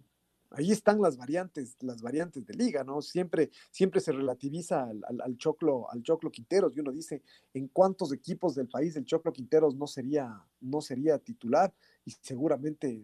[0.50, 3.02] ahí están las variantes, las variantes de liga, ¿no?
[3.02, 7.22] Siempre, siempre se relativiza al, Choclo, al Choclo Quinteros, y uno dice,
[7.52, 11.72] ¿en cuántos equipos del país el Choclo Quinteros no sería, no sería titular?
[12.04, 13.02] Y seguramente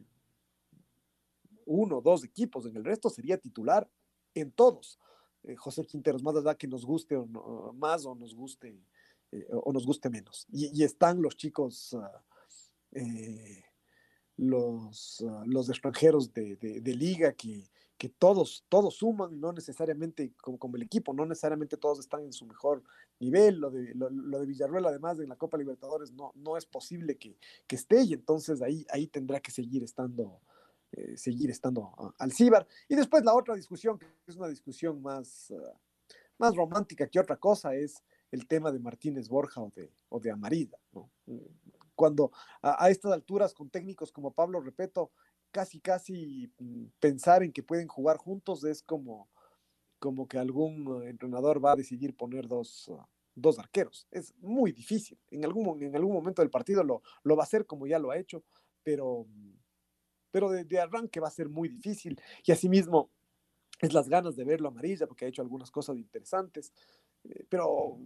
[1.67, 3.89] uno, dos equipos, en el resto sería titular
[4.35, 4.99] en todos.
[5.45, 8.79] Eh, José Quinteros, más allá que nos guste o no, más o nos guste
[9.33, 10.47] eh, o nos guste menos.
[10.53, 12.23] Y, están los chicos ah,
[12.93, 13.63] eh,
[14.41, 17.69] los, ah, los extranjeros de, de, liga que,
[17.99, 22.33] que, todos, todos suman, no necesariamente como, como, el equipo, no necesariamente todos están en
[22.33, 22.83] su mejor
[23.19, 23.59] nivel.
[23.61, 27.37] Lo de, lo, de Villarruel, además, en la Copa Libertadores no, no es posible que,
[27.67, 30.41] que esté y entonces ahí, ahí tendrá que seguir estando.
[30.93, 32.67] Eh, seguir estando al CIBAR.
[32.89, 35.79] Y después la otra discusión, que es una discusión más, ah,
[36.37, 40.33] más romántica que otra cosa, es el tema de Martínez Borja o de, o de
[40.33, 40.79] Amarida.
[40.93, 41.09] ¿no?
[42.01, 42.33] Cuando
[42.63, 45.11] a, estas alturas con técnicos como Pablo Repeto,
[45.51, 49.29] casi, casi mm, pensar en que pueden jugar juntos es como,
[49.99, 54.07] como que algún entrenador va a decidir poner dos, ah, dos arqueros.
[54.11, 55.19] Es muy difícil.
[55.31, 58.11] En algún, en algún momento del partido lo, lo va a hacer como ya lo
[58.11, 58.43] ha hecho,
[58.83, 59.27] pero,
[60.31, 62.19] pero de, de arranque va a ser muy difícil.
[62.47, 63.11] Y asimismo,
[63.79, 66.73] es las ganas de verlo amarilla porque ha hecho algunas cosas interesantes,
[67.25, 67.99] eh, pero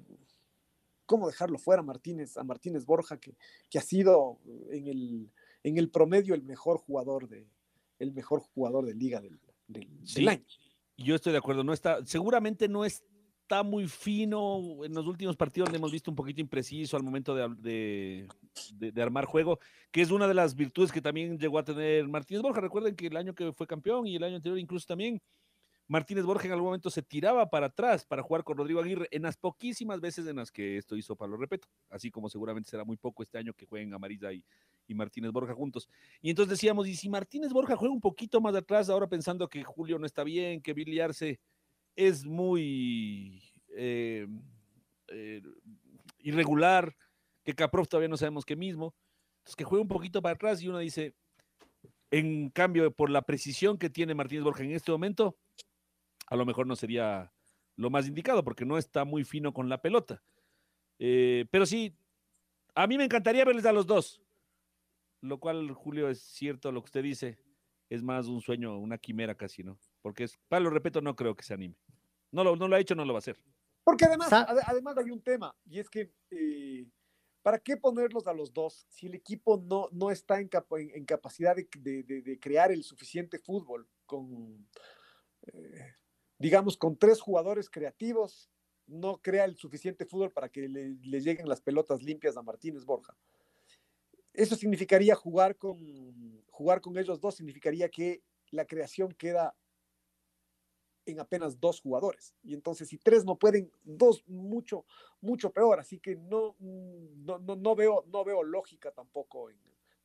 [1.06, 3.36] cómo dejarlo fuera Martínez, a Martínez Borja, que,
[3.70, 4.38] que ha sido
[4.70, 5.30] en el,
[5.62, 7.46] en el promedio el mejor jugador de,
[7.98, 9.38] el mejor jugador de liga del,
[9.68, 10.44] del, año.
[10.96, 14.84] Yo estoy de acuerdo, no está, seguramente no está muy fino.
[14.84, 18.28] En los últimos partidos le hemos visto un poquito impreciso al momento de,
[18.78, 19.58] de, de, armar juego,
[19.90, 22.60] que es una de las virtudes que también llegó a tener Martínez Borja.
[22.60, 25.20] Recuerden que el año que fue campeón y el año anterior incluso también
[25.86, 29.22] Martínez Borja en algún momento se tiraba para atrás para jugar con Rodrigo Aguirre en
[29.22, 32.96] las poquísimas veces en las que esto hizo Pablo Repeto, así como seguramente será muy
[32.96, 34.44] poco este año que jueguen Amarilla y,
[34.86, 35.88] y Martínez Borja juntos.
[36.22, 39.62] Y entonces decíamos, y si Martínez Borja juega un poquito más atrás, ahora pensando que
[39.62, 41.38] Julio no está bien, que Billy Arce
[41.96, 43.42] es muy
[43.76, 44.26] eh,
[45.08, 45.42] eh,
[46.20, 46.96] irregular,
[47.44, 48.94] que Caprof todavía no sabemos qué mismo,
[49.38, 51.14] entonces que juega un poquito para atrás y uno dice,
[52.10, 55.36] en cambio, por la precisión que tiene Martínez Borja en este momento,
[56.26, 57.32] a lo mejor no sería
[57.76, 60.22] lo más indicado porque no está muy fino con la pelota.
[60.98, 61.96] Eh, pero sí,
[62.74, 64.22] a mí me encantaría verles a los dos,
[65.20, 67.38] lo cual, Julio, es cierto lo que usted dice,
[67.88, 69.78] es más un sueño, una quimera casi, ¿no?
[70.02, 71.76] Porque, es, para lo repito, no creo que se anime.
[72.30, 73.38] No lo, no lo ha hecho, no lo va a hacer.
[73.82, 76.86] Porque además, además hay un tema, y es que, eh,
[77.42, 80.48] ¿para qué ponerlos a los dos si el equipo no, no está en,
[80.94, 81.68] en, capacidad de,
[82.02, 84.66] de, crear el suficiente fútbol con...
[85.42, 85.94] Eh,
[86.44, 88.50] digamos, con tres jugadores creativos,
[88.86, 93.16] no crea el suficiente fútbol para que le, lleguen las pelotas limpias a Martínez Borja.
[94.34, 99.56] Eso significaría jugar con, jugar con ellos dos, significaría que la creación queda
[101.06, 102.34] en apenas dos jugadores.
[102.42, 104.84] Y entonces, si tres no pueden, dos mucho,
[105.22, 105.80] mucho peor.
[105.80, 109.56] Así que no, no, no, veo, no veo lógica tampoco en,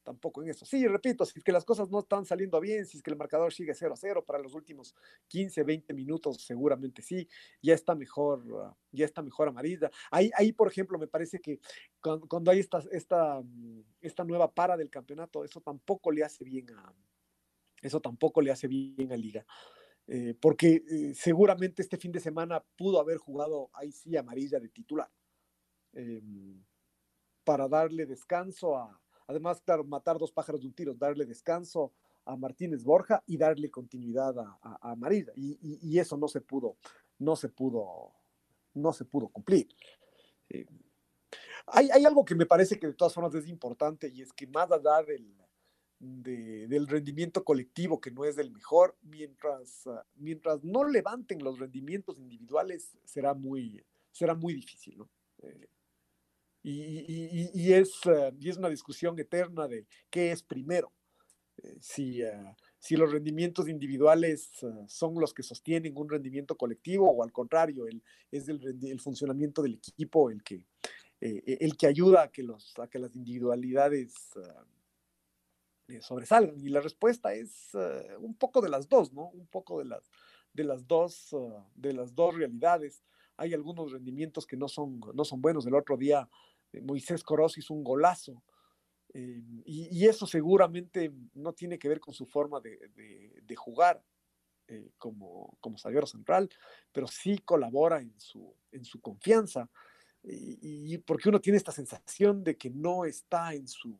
[0.10, 0.66] tampoco en eso.
[0.66, 3.16] Sí, repito, si es que las cosas no están saliendo bien, si es que el
[3.16, 4.96] marcador sigue 0 a 0 para los últimos
[5.28, 7.28] 15, 20 minutos, seguramente sí,
[7.62, 9.92] ya está mejor, ah, ya está mejor amarilla.
[10.10, 11.60] Ahí, ahí por ejemplo, me parece que
[12.02, 16.66] cuando, hay esta, esta, mm, esta nueva para del campeonato, eso tampoco le hace bien
[16.72, 16.92] a,
[17.80, 19.46] eso tampoco le hace bien a Liga.
[20.08, 24.70] Eh, porque eh, seguramente este fin de semana pudo haber jugado ahí sí amarilla de
[24.70, 25.12] titular.
[25.94, 26.64] Em,
[27.44, 29.00] para darle descanso a,
[29.30, 31.94] Además, claro, matar dos pájaros de un tiro, darle descanso
[32.26, 35.32] a Martínez Borja y darle continuidad a, a, Amarilla.
[35.36, 36.78] Y, eso no se pudo,
[37.20, 38.12] no se pudo,
[38.74, 39.68] no se pudo cumplir.
[40.50, 40.66] Eh,
[41.68, 44.72] hay, algo que me parece que de todas formas es importante y es que más
[44.72, 45.32] allá del,
[46.00, 52.18] del rendimiento colectivo que no es el mejor, mientras, ah, mientras no levanten los rendimientos
[52.18, 54.98] individuales será muy, será muy difícil.
[54.98, 55.10] ¿no?
[55.44, 55.68] Eh,
[56.62, 60.92] y, es, eh, y es una discusión eterna de qué es primero.
[61.58, 64.52] Eh, si, eh, si los rendimientos individuales
[64.88, 69.76] son los que sostienen un rendimiento colectivo o al contrario, el, es el, funcionamiento del
[69.76, 70.64] equipo el que,
[71.22, 74.14] el que ayuda a que, los, a que las individualidades
[76.02, 76.60] sobresalgan.
[76.60, 77.72] Y la respuesta es
[78.20, 79.28] un poco de las dos, ¿no?
[79.30, 80.10] Un poco de las,
[80.54, 81.36] de las, dos,
[81.76, 83.04] de las dos realidades.
[83.40, 85.66] Hay algunos rendimientos que no son, no son buenos.
[85.66, 86.28] El otro día
[86.74, 88.44] eh, Moisés Coroz hizo un golazo.
[89.14, 94.04] Eh, y, eso seguramente no tiene que ver con su forma de, jugar
[94.68, 96.48] eh, como, como zaguero central,
[96.92, 99.70] pero sí colabora en su, en su confianza.
[100.22, 103.98] y, porque uno tiene esta sensación de que no está en su,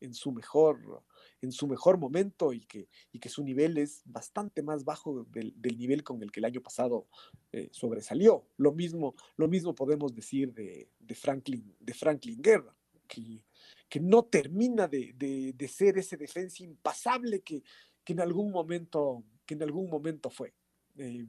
[0.00, 1.02] en su mejor
[1.42, 5.54] en su mejor momento y que, y que su nivel es bastante más bajo del,
[5.76, 7.08] nivel con el que el año pasado
[7.50, 8.48] eh, sobresalió.
[8.56, 12.74] Lo mismo, lo mismo podemos decir de, Franklin, de Franklin Guerra,
[13.08, 13.42] que,
[13.88, 17.62] que no termina de, ser ese defensa impasable que,
[18.04, 20.54] que, en algún momento, que en algún momento fue.
[20.96, 21.26] Eh,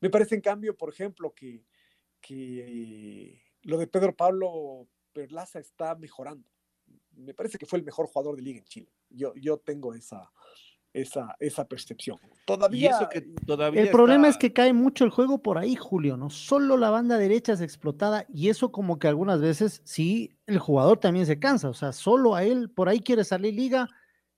[0.00, 1.64] me parece, en cambio, por ejemplo, que,
[2.20, 6.46] que lo de Pedro Pablo Perlaza está mejorando.
[7.12, 8.90] Me parece que fue el mejor jugador de liga en Chile.
[9.14, 10.30] Yo, yo tengo esa,
[10.94, 12.18] esa, esa percepción.
[12.46, 16.30] Todavía, que todavía el problema es que cae mucho el juego por ahí, Julio, ¿no?
[16.30, 20.98] Solo la banda derecha es explotada y eso como que algunas veces sí, el jugador
[20.98, 23.88] también se cansa, o sea, solo a él por ahí quiere salir liga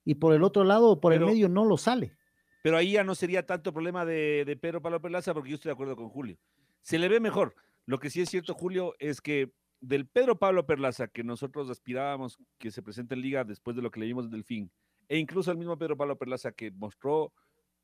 [0.03, 2.15] y por el otro lado, por el medio no lo sale.
[2.63, 5.69] Pero ahí ya no sería tanto problema de, de Pedro Pablo Perlaza porque yo estoy
[5.69, 6.37] de acuerdo con Julio.
[6.81, 7.55] Se le ve mejor.
[7.85, 12.37] Lo que sí es cierto, Julio, es que del Pedro Pablo Perlaza que nosotros aspirábamos
[12.57, 14.71] que se presente en liga después de lo que leímos del fin,
[15.07, 17.33] e incluso el mismo Pedro Pablo Perlaza que mostró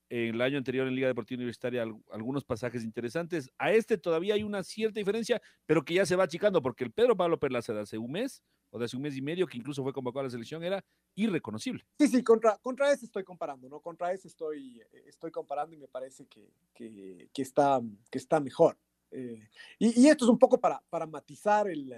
[0.10, 4.44] en el año anterior en Liga Deportiva Universitaria algunos pasajes interesantes, a este todavía hay
[4.44, 7.82] una cierta diferencia, pero que ya se va achicando, porque el Pedro Pablo Perlaza de
[7.82, 10.24] hace un mes o de hace un mes y medio, que incluso fue convocado a
[10.24, 10.84] la selección, era
[11.16, 11.86] irreconocible.
[12.00, 13.80] Sí, sí, contra, contra ese estoy comparando, ¿no?
[13.80, 18.78] Contra ese estoy, estoy comparando y me parece que, que, está, que está mejor.
[19.14, 19.48] Eh,
[19.80, 21.94] y, esto es un poco para, para matizar el,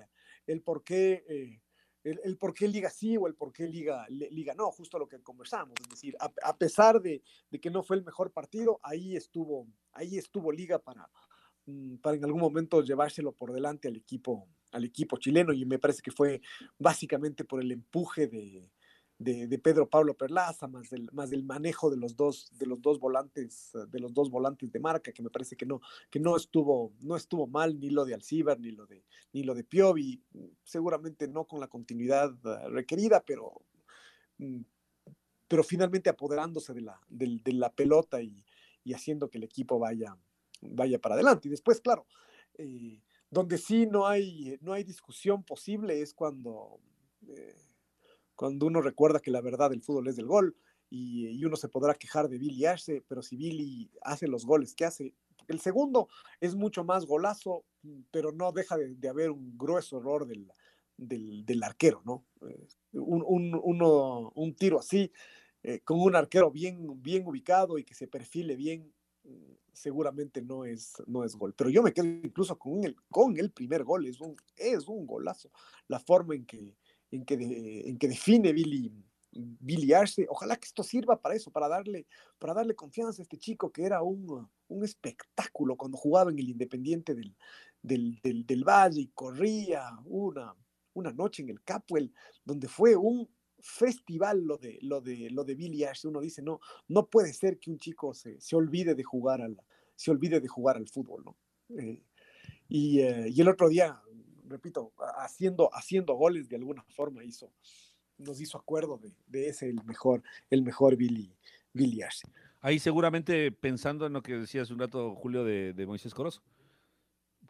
[0.45, 1.24] el por qué.
[1.28, 1.61] Eh,
[2.03, 5.24] el, por qué liga sí o el por qué liga, liga no, justo lo que
[5.24, 9.68] conversamos, es decir, a, pesar de, de, que no fue el mejor partido, ahí estuvo,
[9.91, 11.09] ahí estuvo liga para,
[11.66, 15.80] mm, para en algún momento llevárselo por delante al equipo, al equipo chileno y me
[15.80, 16.41] parece que fue
[16.78, 18.72] básicamente por el empuje de,
[19.18, 22.99] de, Pedro Pablo Perlaza, más del, más del manejo de los dos, de los dos
[22.99, 26.93] volantes, de los dos volantes de marca, que me parece que no, que no estuvo,
[27.01, 30.22] no estuvo mal, ni lo de Alcibar, ni lo de, ni lo de Piovi,
[30.63, 33.61] seguramente no con la continuidad eh, requerida, pero,
[34.38, 34.61] mm,
[35.47, 38.43] pero finalmente apoderándose de la, de, la pelota y,
[38.93, 40.16] haciendo que el equipo vaya,
[40.61, 41.47] vaya para adelante.
[41.47, 42.05] Y después, claro,
[42.57, 43.01] eh,
[43.32, 46.80] donde sí no hay, no hay discusión posible es cuando
[47.28, 47.55] eh,
[48.36, 50.55] cuando uno recuerda que la verdad del fútbol es del gol
[50.89, 54.86] y, uno se podrá quejar de Billy Arce, pero si Billy hace los goles que
[54.86, 55.13] hace,
[55.47, 56.07] el segundo
[56.39, 57.65] es mucho más golazo,
[58.11, 60.51] pero no deja de, haber un grueso error del,
[60.97, 62.25] del, arquero, ¿no?
[62.47, 65.11] Eh, un, un, un tiro así,
[65.63, 68.91] eh, con un arquero bien, bien ubicado y que se perfile bien,
[69.73, 71.53] seguramente no es, no es gol.
[71.53, 75.05] Pero yo me quedo incluso con el, con el primer gol, es un, es un
[75.05, 75.51] golazo.
[75.88, 76.75] La forma en que,
[77.16, 77.36] en que,
[77.89, 78.91] en que define Billy,
[79.32, 80.26] Billy Arce.
[80.30, 82.07] Ojalá que esto sirva para eso, para darle,
[82.39, 86.49] para darle confianza a este chico que era un, un espectáculo cuando jugaba en el
[86.49, 87.36] Independiente del,
[87.82, 90.55] del, del, Valle y corría una,
[90.93, 92.13] una noche en el Capwell,
[92.43, 96.07] donde fue un festival lo de, lo de, lo de Billy Arce.
[96.07, 99.57] Uno dice, no, no puede ser que un chico se, se olvide de jugar al,
[99.95, 101.38] se olvide de jugar al fútbol, ¿no?
[101.78, 102.03] Eh,
[102.68, 104.01] y, eh, y, el otro día
[104.48, 107.52] repito, haciendo, haciendo goles de alguna forma hizo,
[108.18, 111.36] nos hizo acuerdo de, de ese el mejor, el mejor Billy,
[111.74, 112.28] Billy Arce.
[112.62, 116.41] Ahí seguramente pensando en lo que decía hace un rato Julio de, de Moisés Corozo,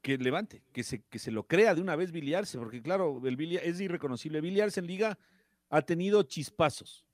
[0.01, 3.21] que levante, que se, que se lo crea de una vez Billy Arce, porque claro,
[3.25, 4.41] el Billy, es irreconocible.
[4.41, 5.17] Billy Arce en liga
[5.69, 7.05] ha tenido chispazos.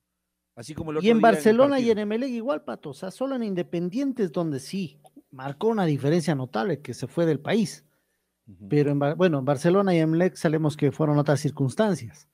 [0.54, 4.30] Así como y en Barcelona y en Emelec igual, Pato, o sea, solo en Independientes
[4.32, 4.98] donde sí
[5.30, 7.86] marcó una diferencia notable que se fue del país.
[8.68, 12.28] Pero en, bueno, en Barcelona y en Lex sabemos que fueron otras circunstancias.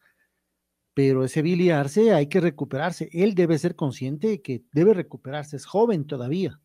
[0.95, 3.09] Pero ese Billy Arce hay que recuperarse.
[3.12, 5.57] Él debe ser consciente de que debe recuperarse.
[5.57, 6.61] Es joven todavía.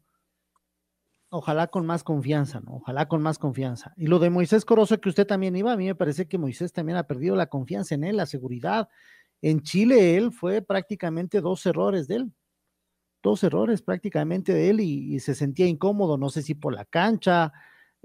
[1.30, 2.78] Ojalá con más confianza, ¿no?
[2.78, 3.94] Ojalá con más confianza.
[3.96, 6.74] Y lo de Moisés Corozo, que usted también iba, a mí me parece que Moisés
[6.74, 8.90] también ha perdido la confianza en él, la seguridad.
[9.42, 12.34] En Chile él fue prácticamente dos errores de él.
[13.22, 17.54] Dos errores prácticamente de él y se sentía incómodo, no sé si por la cancha,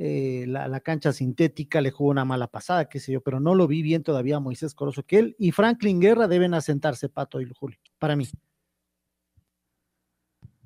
[0.00, 3.66] eh, la, cancha sintética le jugó una mala pasada, qué sé yo, pero no lo
[3.66, 7.78] vi bien todavía Moisés Corozo, que él y Franklin Guerra deben asentarse, Pato y Julio,
[7.98, 8.24] para mí.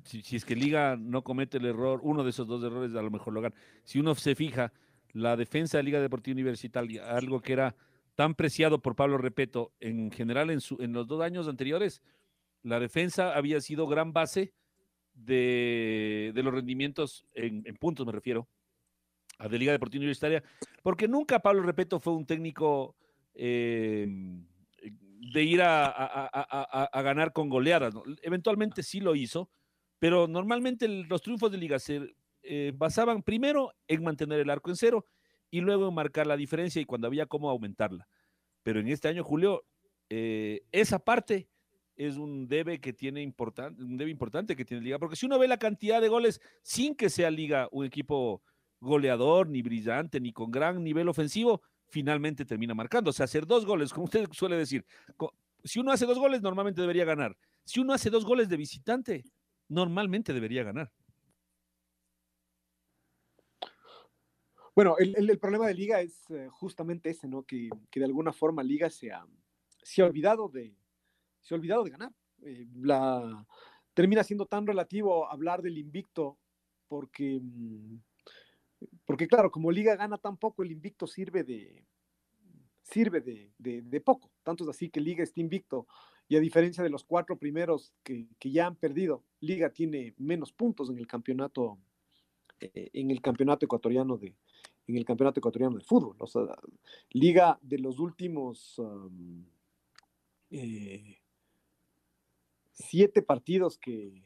[0.03, 3.09] Si, es que Liga no comete el error, uno de esos dos errores a lo
[3.09, 3.55] mejor lo gana.
[3.83, 4.71] Si uno se fija,
[5.13, 7.75] la defensa de Liga Deportiva Universitaria, algo que era
[8.13, 12.03] tan preciado por Pablo Repeto, en general en, su, en los dos años anteriores,
[12.61, 14.53] la defensa había sido gran base
[15.15, 18.47] de, los rendimientos, en puntos me refiero,
[19.49, 20.43] de Liga Deportiva Universitaria,
[20.81, 22.95] porque nunca Pablo Repeto fue un técnico
[23.33, 24.07] eh,
[25.31, 27.93] de ir a, ganar con goleadas.
[28.21, 29.49] Eventualmente sí lo hizo,
[29.99, 34.75] pero normalmente los triunfos de Liga se eh, basaban primero en mantener el arco en
[34.75, 35.05] cero
[35.49, 38.07] y luego marcar la diferencia y cuando había cómo aumentarla.
[38.63, 39.63] Pero en este año, Julio,
[40.09, 41.47] eh, esa parte
[41.95, 45.39] es un debe que tiene importante, un debe importante que tiene Liga, porque si uno
[45.39, 48.41] ve la cantidad de goles sin que sea Liga un equipo
[48.83, 53.09] goleador, ni brillante, ni con gran nivel ofensivo, finalmente termina marcando.
[53.09, 54.85] O sea, hacer dos goles, como usted suele decir,
[55.63, 57.35] si uno hace dos goles, normalmente debería ganar.
[57.63, 59.23] Si uno hace dos goles de visitante,
[59.69, 60.91] normalmente debería ganar.
[64.75, 67.43] Bueno, el, problema de Liga es eh, justamente ese, ¿no?
[67.43, 69.23] Que, de alguna forma Liga se ha,
[69.83, 70.75] se ha, olvidado, de,
[71.41, 72.11] se ha olvidado de ganar.
[72.41, 73.45] Eh, la,
[73.93, 76.39] termina siendo tan relativo hablar del invicto
[76.87, 77.97] porque, mm,
[79.05, 81.85] porque, claro, como Liga gana tan poco, el invicto sirve de,
[82.83, 83.21] sirve
[83.57, 84.31] de, poco.
[84.43, 85.87] Tanto es así que Liga está invicto
[86.27, 90.51] y a diferencia de los cuatro primeros que, que ya han perdido, Liga tiene menos
[90.53, 91.77] puntos en el campeonato,
[92.59, 94.35] eh, en el campeonato ecuatoriano de,
[94.87, 96.15] en el campeonato ecuatoriano de fútbol.
[96.19, 96.41] O sea,
[97.11, 98.81] liga de los últimos
[100.49, 101.17] eh,
[102.71, 104.23] siete partidos que,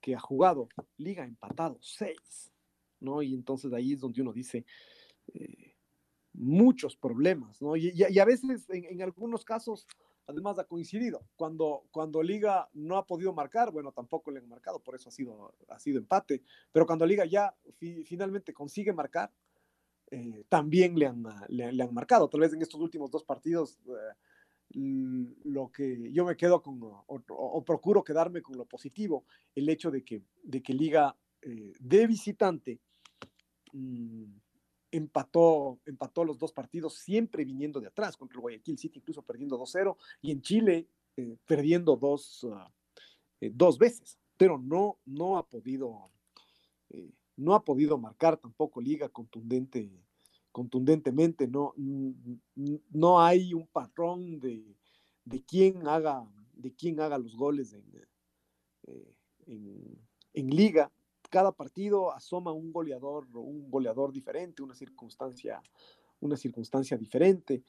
[0.00, 2.51] que, ha jugado, liga empatado, seis,
[3.02, 3.22] ¿no?
[3.22, 4.64] Y entonces ahí es donde uno dice
[5.34, 5.74] eh,
[6.32, 7.76] muchos problemas, ¿no?
[7.76, 9.86] Y, a veces, en, algunos casos,
[10.26, 11.26] además ha coincidido.
[11.36, 15.12] Cuando, cuando Liga no ha podido marcar, bueno, tampoco le han marcado, por eso ha
[15.12, 16.42] sido, ha sido empate.
[16.72, 17.54] Pero cuando Liga ya
[18.06, 19.30] finalmente consigue marcar,
[20.10, 22.28] eh, también le han, le, han, marcado.
[22.28, 24.78] Tal vez en estos últimos dos partidos, eh,
[25.44, 30.02] lo que yo me quedo con, o, procuro quedarme con lo positivo, el hecho de
[30.02, 32.80] que, de que Liga de visitante
[33.72, 34.24] mm,
[34.90, 39.58] empató, empató los dos partidos, siempre viniendo de atrás, contra el Guayaquil City, incluso perdiendo
[39.58, 40.88] 2-0, y en Chile
[41.46, 42.72] perdiendo dos, ah,
[43.40, 46.10] dos veces, pero no, no ha podido
[47.36, 49.90] no ha podido marcar tampoco Liga contundente,
[50.50, 51.74] contundentemente, no,
[52.90, 54.76] no hay un patrón de,
[55.24, 57.74] de quién haga, de quién haga los goles
[58.86, 59.16] eh,
[59.46, 59.98] en,
[60.34, 60.90] en, Liga.
[61.32, 65.62] Cada partido asoma un goleador, un goleador diferente, una circunstancia,
[66.20, 67.62] una circunstancia diferente.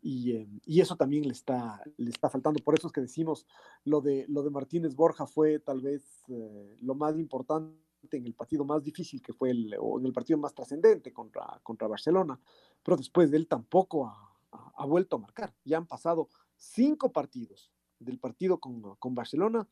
[0.00, 2.62] Y, eh, y, eso también le está, le está faltando.
[2.62, 3.48] Por eso es que decimos
[3.82, 7.74] lo de, lo de Martínez Borja fue tal vez eh, lo más importante
[8.12, 11.60] en el partido más difícil que fue el, o en el partido más trascendente contra,
[11.64, 12.38] contra Barcelona,
[12.84, 14.36] pero después de él tampoco ha,
[14.76, 15.52] ha, vuelto a marcar.
[15.64, 19.66] Ya han pasado cinco partidos del partido con, con, Barcelona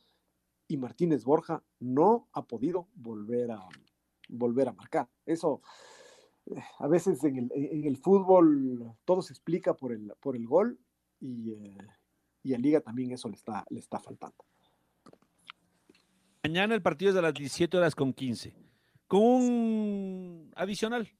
[0.68, 3.66] y Martínez Borja no ha podido volver a,
[4.28, 5.08] volver a marcar.
[5.24, 5.62] Eso
[6.46, 10.46] eh, a veces en el, en el, fútbol todo se explica por el, por el
[10.46, 10.78] gol
[11.18, 11.78] y, eh,
[12.42, 14.44] y a Liga también eso le está, le está faltando.
[16.44, 18.54] Mañana el partido es a las 17 horas con 15.
[19.08, 21.10] Con un adicional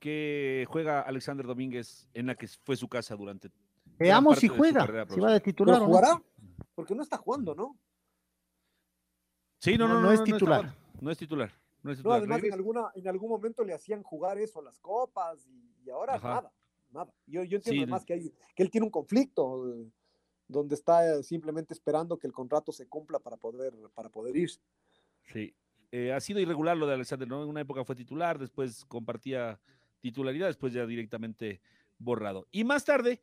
[0.00, 3.50] que juega Alexander Domínguez en la que fue su casa durante.
[3.98, 5.76] Veamos si juega, si va de titular.
[5.76, 6.22] ¿Pero jugará?
[6.74, 7.78] Porque no está jugando, ¿no?
[9.62, 10.74] Sí, no, no, no, es titular.
[11.00, 11.52] No, es titular.
[11.84, 12.18] No, es titular.
[12.18, 16.18] además en, alguna, en algún momento le hacían jugar eso a las copas y, ahora
[16.18, 16.52] nada,
[16.90, 17.12] nada.
[17.26, 19.68] Yo, yo entiendo además que, hay, que él tiene un conflicto.
[19.68, 19.88] Eh,
[20.48, 24.60] donde está simplemente esperando que el contrato se cumpla para poder, para poder irse.
[25.32, 25.54] Sí,
[25.90, 27.42] eh, ha sido irregular lo de Alexander, ¿no?
[27.42, 29.58] En una época fue titular, después compartía
[30.00, 31.60] titularidad, después ya directamente
[31.98, 32.46] borrado.
[32.50, 33.22] Y más tarde,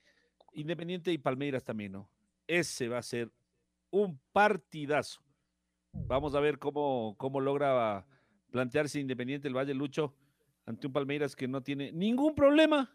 [0.53, 2.09] Independiente y Palmeiras también, ¿no?
[2.47, 3.31] Ese va a ser
[3.91, 5.21] un partidazo.
[5.93, 8.05] Vamos a ver cómo, cómo logra
[8.51, 10.13] plantearse Independiente el Valle Lucho
[10.65, 12.91] ante un Palmeiras que no tiene ningún problema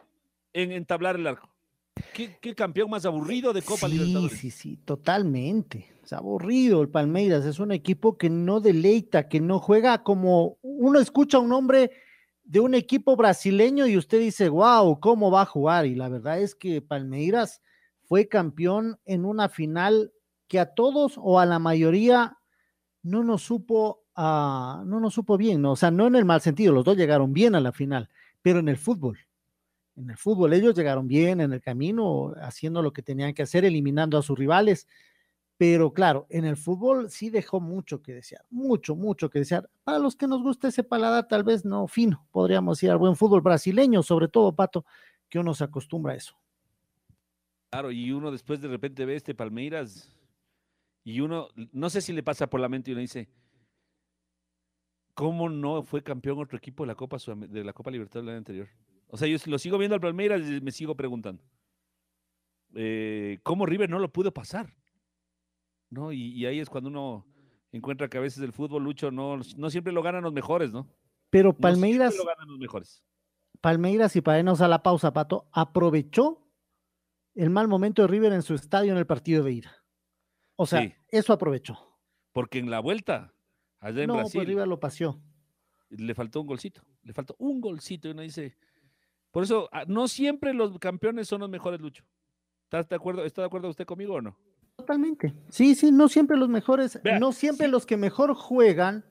[0.53, 1.55] en entablar el arco.
[2.13, 4.39] ¿Qué, campeón más aburrido de Copa Libertadores?
[4.39, 5.87] Sí, sí, totalmente.
[6.03, 7.45] Es aburrido el Palmeiras.
[7.45, 11.91] Es un equipo que no deleita, que no juega como uno escucha a un hombre
[12.45, 15.87] de un equipo brasileño y usted dice, wow, ¿cómo va a jugar?
[15.87, 17.63] Y la verdad es que Palmeiras
[18.03, 20.13] fue campeón en una final
[20.47, 22.39] que a todos o a la mayoría
[23.05, 25.73] no nos supo, uh, no nos supo bien, ¿no?
[25.73, 28.11] o sea, no en el mal sentido, los dos llegaron bien a la final,
[28.43, 29.19] pero en el fútbol
[29.97, 30.53] en el fútbol.
[30.53, 34.39] Ellos llegaron bien en el camino, haciendo lo que tenían que hacer, eliminando a sus
[34.39, 34.89] rivales.
[35.57, 39.71] Pero claro, en el fútbol sí dejó mucho que desear, mucho, mucho que desear.
[39.85, 43.15] Para los que nos gusta ese paladar, tal vez no fino, podríamos ir al buen
[43.15, 44.85] fútbol brasileño, sobre todo, Pato,
[45.29, 46.37] que uno se acostumbra a eso.
[47.71, 50.13] Claro, y uno después de repente ve este Palmeiras
[51.05, 53.29] y uno, no sé si le pasa por la mente y uno dice,
[55.13, 58.39] ¿cómo no fue campeón otro equipo de la Copa, de la Copa Libertadores del año
[58.39, 58.69] anterior?
[59.09, 61.45] O sea, yo lo sigo viendo al Palmeiras y me sigo preguntando.
[62.75, 64.75] Eh, ¿Cómo River no lo pudo pasar?
[65.91, 66.11] ¿No?
[66.11, 67.27] Y, ahí es cuando uno
[67.71, 70.89] encuentra que a veces el fútbol, Lucho, no, no siempre lo ganan los mejores, ¿no?
[71.29, 72.15] Pero Palmeiras.
[72.15, 73.05] No lo ganan los mejores.
[73.61, 76.41] Palmeiras y para irnos a la pausa, Pato, aprovechó
[77.35, 79.84] el mal momento de River en su estadio en el partido de ida.
[80.57, 80.95] O sea, Sí.
[81.09, 81.79] eso aprovechó.
[82.33, 83.33] Porque en la vuelta,
[83.81, 85.21] allá en no, Brasil, pues River lo paseó.
[85.91, 86.83] le faltó un golcito.
[87.03, 88.09] Le faltó un golcito.
[88.09, 88.57] Y uno dice.
[89.31, 92.05] Por eso, ah, no siempre los campeones son los mejores, Lucho.
[92.65, 94.37] ¿Estás de acuerdo, ¿Está de acuerdo usted conmigo o no?
[94.77, 95.35] Totalmente.
[95.51, 99.05] Sí, sí, no siempre los mejores, Vea, no siempre los que mejor juegan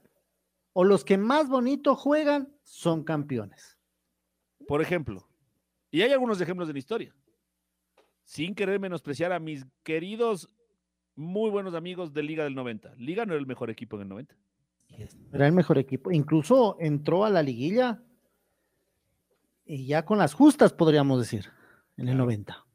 [0.73, 3.77] o los que más bonito juegan son campeones.
[4.67, 5.27] Por ejemplo,
[5.91, 7.15] y hay algunos ejemplos de la historia.
[8.23, 10.49] Sin querer menospreciar a mis queridos,
[11.15, 12.95] muy buenos amigos de Liga del 90.
[12.97, 14.35] Liga no era el mejor equipo en el 90.
[15.31, 16.11] Era el mejor equipo.
[16.11, 18.01] Incluso entró a la liguilla
[19.65, 21.45] y ya con las justas, podríamos decir,
[21.97, 22.25] en el Claro.
[22.25, 22.65] 90.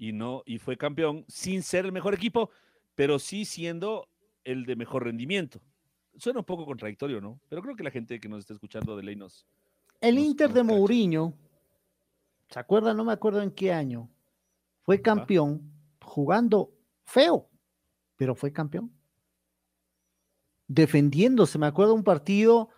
[0.00, 2.50] y no y fue campeón sin ser el mejor equipo,
[2.94, 4.08] pero sí siendo
[4.44, 5.60] el de mejor rendimiento.
[6.16, 7.40] Suena un poco contradictorio, ¿no?
[7.48, 9.44] Pero creo que la gente que nos está escuchando de ley nos
[10.00, 10.62] El Nos- Inter nos de.
[10.62, 11.34] Mourinho,
[12.48, 12.96] ¿se acuerdan?
[12.96, 14.08] No me acuerdo en qué año.
[14.84, 15.62] Fue campeón
[16.00, 16.70] jugando
[17.04, 17.47] feo,
[18.18, 18.92] pero fue campeón.
[20.66, 22.68] Defendiéndose, me acuerdo un partido,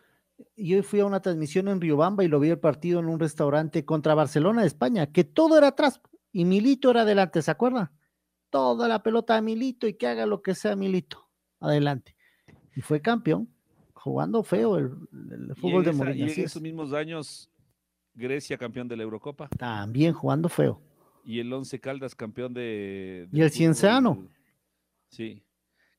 [0.56, 3.84] yo fui a una transmisión en Riobamba y lo vi el partido en un restaurante
[3.84, 6.00] contra Barcelona de España, que todo era atrás
[6.30, 7.90] y Milito era adelante, ¿se acuerdan?
[8.50, 12.14] Toda la pelota a Milito y que haga lo que sea Milito, adelante.
[12.76, 13.48] Y fue campeón,
[13.92, 14.92] jugando feo el,
[15.32, 16.26] el Y fútbol de Mourinho.
[16.26, 16.38] Y en es.
[16.44, 17.50] esos mismos años,
[18.14, 20.80] Grecia campeón de la Eurocopa También jugando feo.
[21.24, 23.28] y el Once Caldas campeón de.
[23.32, 24.28] Y del el Cienciano.
[25.10, 25.42] Sí.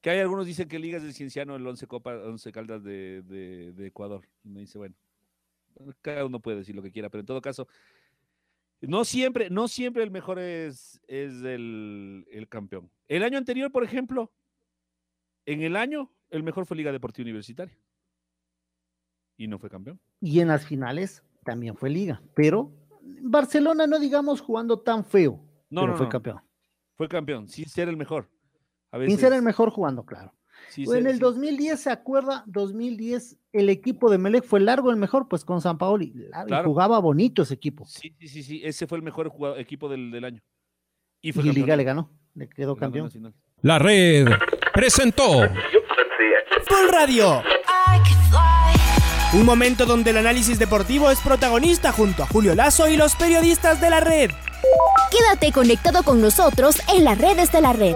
[0.02, 3.72] Que hay algunos dicen que Ligas del Cienciano, el Once Copa, Once Caldas de, de-
[3.74, 4.28] de Ecuador.
[4.44, 4.96] Y me dice, bueno,
[6.02, 7.68] cada uno puede decir lo que quiera, pero en todo caso,
[8.82, 12.90] no siempre, no siempre el mejor es, es el, el campeón.
[13.08, 14.32] El año anterior, por ejemplo,
[15.46, 17.78] en el año, el mejor fue Liga Deportiva Universitaria.
[19.38, 20.00] Y no fue campeón.
[20.20, 22.22] Y en las finales también fue liga.
[22.36, 22.72] Pero
[23.22, 26.12] Barcelona no digamos jugando tan feo, No, pero no, fue no.
[26.12, 26.42] campeón.
[26.96, 28.30] Fue campeón, sin ser el mejor.
[28.92, 30.34] A Sin ser el veces- mejor jugando, claro.
[30.70, 32.44] sí en el sí- 2010, ¿se acuerda?
[32.48, 36.14] 2010, el equipo de Melec fue largo el mejor, pues con San Paoli.
[36.48, 36.70] Claro.
[36.70, 37.86] jugaba bonito ese equipo.
[37.86, 40.42] Sí, sí, sí, sí, ese fue el mejor jugado- equipo del, del año.
[41.22, 41.44] Y fue.
[41.44, 43.06] Liga le ganó, le quedó campeón.
[43.06, 43.34] Nacional.
[43.62, 44.28] La red
[44.74, 47.44] presentó Full Radio.
[49.34, 53.80] Un momento donde el análisis deportivo es protagonista junto a Julio Lazo y los periodistas
[53.80, 54.30] de la red.
[55.10, 57.96] Quédate conectado con nosotros en las redes de la red.